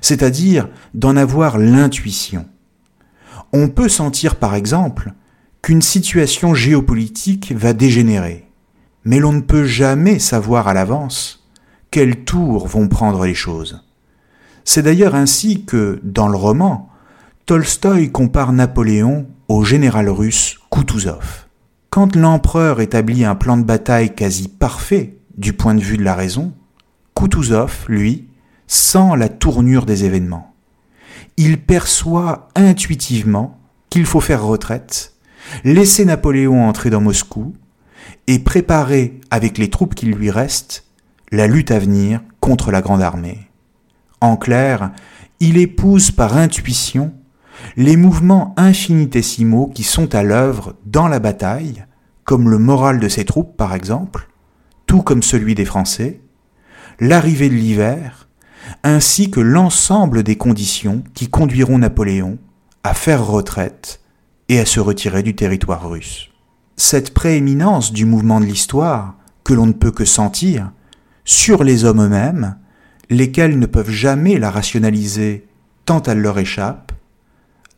c'est-à-dire 0.00 0.68
d'en 0.94 1.16
avoir 1.16 1.58
l'intuition. 1.58 2.46
On 3.52 3.68
peut 3.68 3.88
sentir 3.88 4.36
par 4.36 4.54
exemple 4.54 5.12
qu'une 5.62 5.82
situation 5.82 6.54
géopolitique 6.54 7.52
va 7.52 7.72
dégénérer, 7.72 8.48
mais 9.04 9.18
l'on 9.18 9.32
ne 9.32 9.40
peut 9.40 9.64
jamais 9.64 10.18
savoir 10.18 10.68
à 10.68 10.74
l'avance 10.74 11.48
quel 11.90 12.24
tour 12.24 12.66
vont 12.66 12.88
prendre 12.88 13.24
les 13.24 13.34
choses. 13.34 13.83
C'est 14.64 14.82
d'ailleurs 14.82 15.14
ainsi 15.14 15.64
que, 15.64 16.00
dans 16.02 16.28
le 16.28 16.36
roman, 16.36 16.88
Tolstoï 17.46 18.10
compare 18.10 18.52
Napoléon 18.52 19.26
au 19.48 19.62
général 19.62 20.08
russe 20.08 20.58
Kutuzov. 20.70 21.46
Quand 21.90 22.16
l'empereur 22.16 22.80
établit 22.80 23.24
un 23.24 23.34
plan 23.34 23.58
de 23.58 23.62
bataille 23.62 24.14
quasi 24.14 24.48
parfait 24.48 25.18
du 25.36 25.52
point 25.52 25.74
de 25.74 25.82
vue 25.82 25.98
de 25.98 26.02
la 26.02 26.14
raison, 26.14 26.54
Kutuzov, 27.14 27.84
lui, 27.88 28.28
sent 28.66 29.16
la 29.18 29.28
tournure 29.28 29.84
des 29.84 30.04
événements. 30.04 30.54
Il 31.36 31.60
perçoit 31.60 32.48
intuitivement 32.54 33.60
qu'il 33.90 34.06
faut 34.06 34.20
faire 34.20 34.42
retraite, 34.42 35.12
laisser 35.64 36.04
Napoléon 36.04 36.66
entrer 36.66 36.88
dans 36.88 37.02
Moscou 37.02 37.54
et 38.26 38.38
préparer, 38.38 39.20
avec 39.30 39.58
les 39.58 39.68
troupes 39.68 39.94
qui 39.94 40.06
lui 40.06 40.30
restent, 40.30 40.86
la 41.30 41.46
lutte 41.46 41.70
à 41.70 41.78
venir 41.78 42.20
contre 42.40 42.70
la 42.70 42.80
grande 42.80 43.02
armée. 43.02 43.43
En 44.20 44.36
clair, 44.36 44.92
il 45.40 45.58
épouse 45.58 46.10
par 46.10 46.36
intuition 46.36 47.12
les 47.76 47.96
mouvements 47.96 48.54
infinitésimaux 48.56 49.70
qui 49.74 49.82
sont 49.82 50.14
à 50.14 50.22
l'œuvre 50.22 50.74
dans 50.86 51.08
la 51.08 51.18
bataille, 51.18 51.84
comme 52.24 52.48
le 52.48 52.58
moral 52.58 53.00
de 53.00 53.08
ses 53.08 53.24
troupes 53.24 53.56
par 53.56 53.74
exemple, 53.74 54.28
tout 54.86 55.02
comme 55.02 55.22
celui 55.22 55.54
des 55.54 55.64
Français, 55.64 56.20
l'arrivée 57.00 57.48
de 57.48 57.54
l'hiver, 57.54 58.28
ainsi 58.82 59.30
que 59.30 59.40
l'ensemble 59.40 60.22
des 60.22 60.36
conditions 60.36 61.02
qui 61.14 61.28
conduiront 61.28 61.78
Napoléon 61.78 62.38
à 62.82 62.94
faire 62.94 63.26
retraite 63.26 64.00
et 64.48 64.60
à 64.60 64.66
se 64.66 64.80
retirer 64.80 65.22
du 65.22 65.34
territoire 65.34 65.88
russe. 65.88 66.30
Cette 66.76 67.14
prééminence 67.14 67.92
du 67.92 68.04
mouvement 68.04 68.40
de 68.40 68.46
l'histoire, 68.46 69.14
que 69.42 69.54
l'on 69.54 69.66
ne 69.66 69.72
peut 69.72 69.90
que 69.90 70.04
sentir, 70.04 70.72
sur 71.24 71.64
les 71.64 71.84
hommes 71.84 72.02
eux-mêmes, 72.02 72.56
lesquels 73.10 73.58
ne 73.58 73.66
peuvent 73.66 73.90
jamais 73.90 74.38
la 74.38 74.50
rationaliser 74.50 75.46
tant 75.84 76.02
elle 76.02 76.20
leur 76.20 76.38
échappe, 76.38 76.92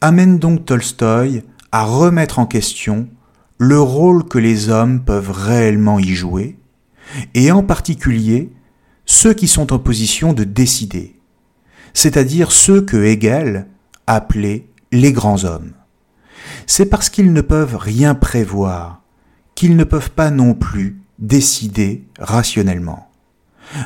amène 0.01 0.39
donc 0.39 0.65
Tolstoï 0.65 1.43
à 1.73 1.85
remettre 1.85 2.39
en 2.39 2.47
question 2.47 3.09
le 3.59 3.81
rôle 3.81 4.25
que 4.25 4.39
les 4.39 4.69
hommes 4.69 5.05
peuvent 5.05 5.31
réellement 5.31 5.99
y 5.99 6.15
jouer, 6.15 6.59
et 7.35 7.51
en 7.51 7.63
particulier 7.63 8.53
ceux 9.07 9.35
qui 9.35 9.49
sont 9.49 9.73
en 9.73 9.79
position 9.79 10.33
de 10.33 10.45
décider, 10.45 11.17
c'est-à-dire 11.95 12.53
ceux 12.53 12.83
que 12.83 12.97
Hegel 12.97 13.67
appelait 14.07 14.67
les 14.93 15.13
grands 15.13 15.45
hommes. 15.45 15.73
C'est 16.67 16.87
parce 16.87 17.09
qu'ils 17.09 17.33
ne 17.33 17.41
peuvent 17.41 17.77
rien 17.77 18.15
prévoir 18.15 19.03
qu'ils 19.55 19.77
ne 19.77 19.85
peuvent 19.85 20.11
pas 20.11 20.31
non 20.31 20.55
plus 20.55 21.01
décider 21.19 22.05
rationnellement. 22.19 23.06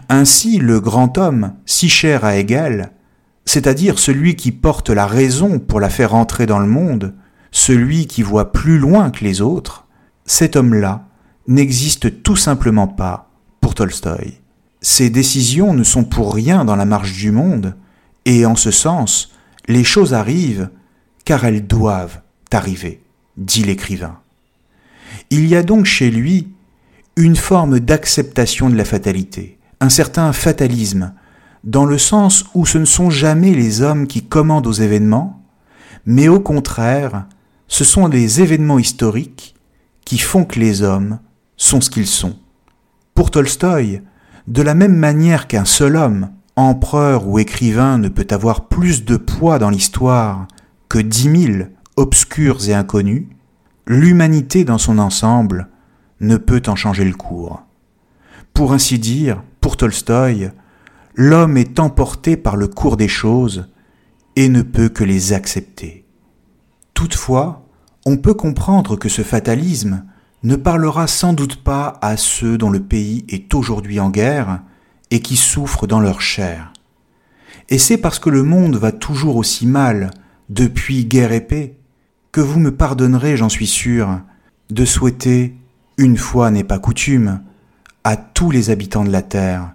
Ainsi, 0.08 0.58
le 0.58 0.80
grand 0.80 1.18
homme, 1.18 1.54
si 1.66 1.88
cher 1.88 2.24
à 2.24 2.36
Hegel, 2.36 2.92
c'est-à-dire 3.44 3.98
celui 3.98 4.36
qui 4.36 4.52
porte 4.52 4.90
la 4.90 5.06
raison 5.06 5.58
pour 5.58 5.80
la 5.80 5.90
faire 5.90 6.14
entrer 6.14 6.46
dans 6.46 6.58
le 6.58 6.66
monde, 6.66 7.14
celui 7.50 8.06
qui 8.06 8.22
voit 8.22 8.52
plus 8.52 8.78
loin 8.78 9.10
que 9.10 9.24
les 9.24 9.40
autres, 9.40 9.86
cet 10.24 10.56
homme-là 10.56 11.06
n'existe 11.48 12.22
tout 12.22 12.36
simplement 12.36 12.86
pas 12.86 13.30
pour 13.60 13.74
Tolstoï. 13.74 14.38
Ses 14.80 15.10
décisions 15.10 15.74
ne 15.74 15.82
sont 15.82 16.04
pour 16.04 16.34
rien 16.34 16.64
dans 16.64 16.76
la 16.76 16.84
marche 16.84 17.12
du 17.12 17.32
monde, 17.32 17.74
et 18.24 18.46
en 18.46 18.56
ce 18.56 18.70
sens, 18.70 19.32
les 19.66 19.84
choses 19.84 20.14
arrivent 20.14 20.70
car 21.24 21.44
elles 21.44 21.66
doivent 21.66 22.20
arriver, 22.52 23.02
dit 23.36 23.64
l'écrivain. 23.64 24.18
Il 25.30 25.46
y 25.46 25.56
a 25.56 25.62
donc 25.62 25.84
chez 25.84 26.10
lui 26.10 26.48
une 27.16 27.36
forme 27.36 27.80
d'acceptation 27.80 28.70
de 28.70 28.76
la 28.76 28.84
fatalité, 28.84 29.58
un 29.80 29.88
certain 29.88 30.32
fatalisme, 30.32 31.12
dans 31.64 31.84
le 31.84 31.98
sens 31.98 32.44
où 32.54 32.66
ce 32.66 32.78
ne 32.78 32.84
sont 32.84 33.10
jamais 33.10 33.54
les 33.54 33.82
hommes 33.82 34.06
qui 34.06 34.22
commandent 34.22 34.66
aux 34.66 34.72
événements, 34.72 35.42
mais 36.06 36.28
au 36.28 36.40
contraire, 36.40 37.26
ce 37.68 37.84
sont 37.84 38.06
les 38.06 38.40
événements 38.40 38.78
historiques 38.78 39.54
qui 40.04 40.18
font 40.18 40.44
que 40.44 40.58
les 40.58 40.82
hommes 40.82 41.18
sont 41.56 41.80
ce 41.80 41.90
qu'ils 41.90 42.06
sont. 42.06 42.36
Pour 43.14 43.30
Tolstoï, 43.30 44.02
de 44.46 44.62
la 44.62 44.74
même 44.74 44.96
manière 44.96 45.46
qu'un 45.46 45.64
seul 45.64 45.96
homme, 45.96 46.30
empereur 46.56 47.26
ou 47.26 47.38
écrivain, 47.38 47.98
ne 47.98 48.08
peut 48.08 48.26
avoir 48.30 48.68
plus 48.68 49.04
de 49.04 49.16
poids 49.16 49.58
dans 49.58 49.70
l'histoire 49.70 50.48
que 50.88 50.98
dix 50.98 51.28
mille 51.28 51.70
obscurs 51.96 52.68
et 52.68 52.74
inconnus, 52.74 53.26
l'humanité 53.86 54.64
dans 54.64 54.78
son 54.78 54.98
ensemble 54.98 55.68
ne 56.20 56.36
peut 56.36 56.62
en 56.66 56.76
changer 56.76 57.04
le 57.04 57.14
cours. 57.14 57.62
Pour 58.54 58.72
ainsi 58.72 58.98
dire, 58.98 59.42
pour 59.60 59.76
Tolstoï, 59.76 60.50
l'homme 61.14 61.56
est 61.56 61.78
emporté 61.78 62.36
par 62.36 62.56
le 62.56 62.68
cours 62.68 62.96
des 62.96 63.08
choses 63.08 63.68
et 64.36 64.48
ne 64.48 64.62
peut 64.62 64.88
que 64.88 65.04
les 65.04 65.32
accepter. 65.32 66.04
Toutefois, 66.94 67.66
on 68.06 68.16
peut 68.16 68.34
comprendre 68.34 68.96
que 68.96 69.08
ce 69.08 69.22
fatalisme 69.22 70.04
ne 70.42 70.56
parlera 70.56 71.06
sans 71.06 71.32
doute 71.32 71.62
pas 71.62 71.98
à 72.00 72.16
ceux 72.16 72.56
dont 72.56 72.70
le 72.70 72.80
pays 72.80 73.24
est 73.28 73.54
aujourd'hui 73.54 74.00
en 74.00 74.10
guerre 74.10 74.62
et 75.10 75.20
qui 75.20 75.36
souffrent 75.36 75.86
dans 75.86 76.00
leur 76.00 76.20
chair. 76.20 76.72
Et 77.68 77.78
c'est 77.78 77.98
parce 77.98 78.18
que 78.18 78.30
le 78.30 78.42
monde 78.42 78.76
va 78.76 78.92
toujours 78.92 79.36
aussi 79.36 79.66
mal 79.66 80.10
depuis 80.48 81.04
guerre 81.04 81.46
paix 81.46 81.76
que 82.32 82.40
vous 82.40 82.60
me 82.60 82.74
pardonnerez, 82.74 83.36
j'en 83.36 83.48
suis 83.48 83.66
sûr, 83.66 84.20
de 84.70 84.84
souhaiter, 84.84 85.56
une 85.98 86.16
fois 86.16 86.50
n'est 86.50 86.64
pas 86.64 86.78
coutume, 86.78 87.42
à 88.04 88.16
tous 88.16 88.50
les 88.50 88.70
habitants 88.70 89.04
de 89.04 89.10
la 89.10 89.22
terre 89.22 89.74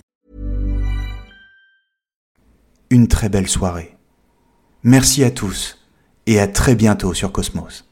Une 2.91 3.07
très 3.07 3.29
belle 3.29 3.47
soirée. 3.47 3.97
Merci 4.83 5.23
à 5.23 5.31
tous 5.31 5.79
et 6.27 6.39
à 6.39 6.47
très 6.47 6.75
bientôt 6.75 7.13
sur 7.13 7.31
Cosmos. 7.31 7.90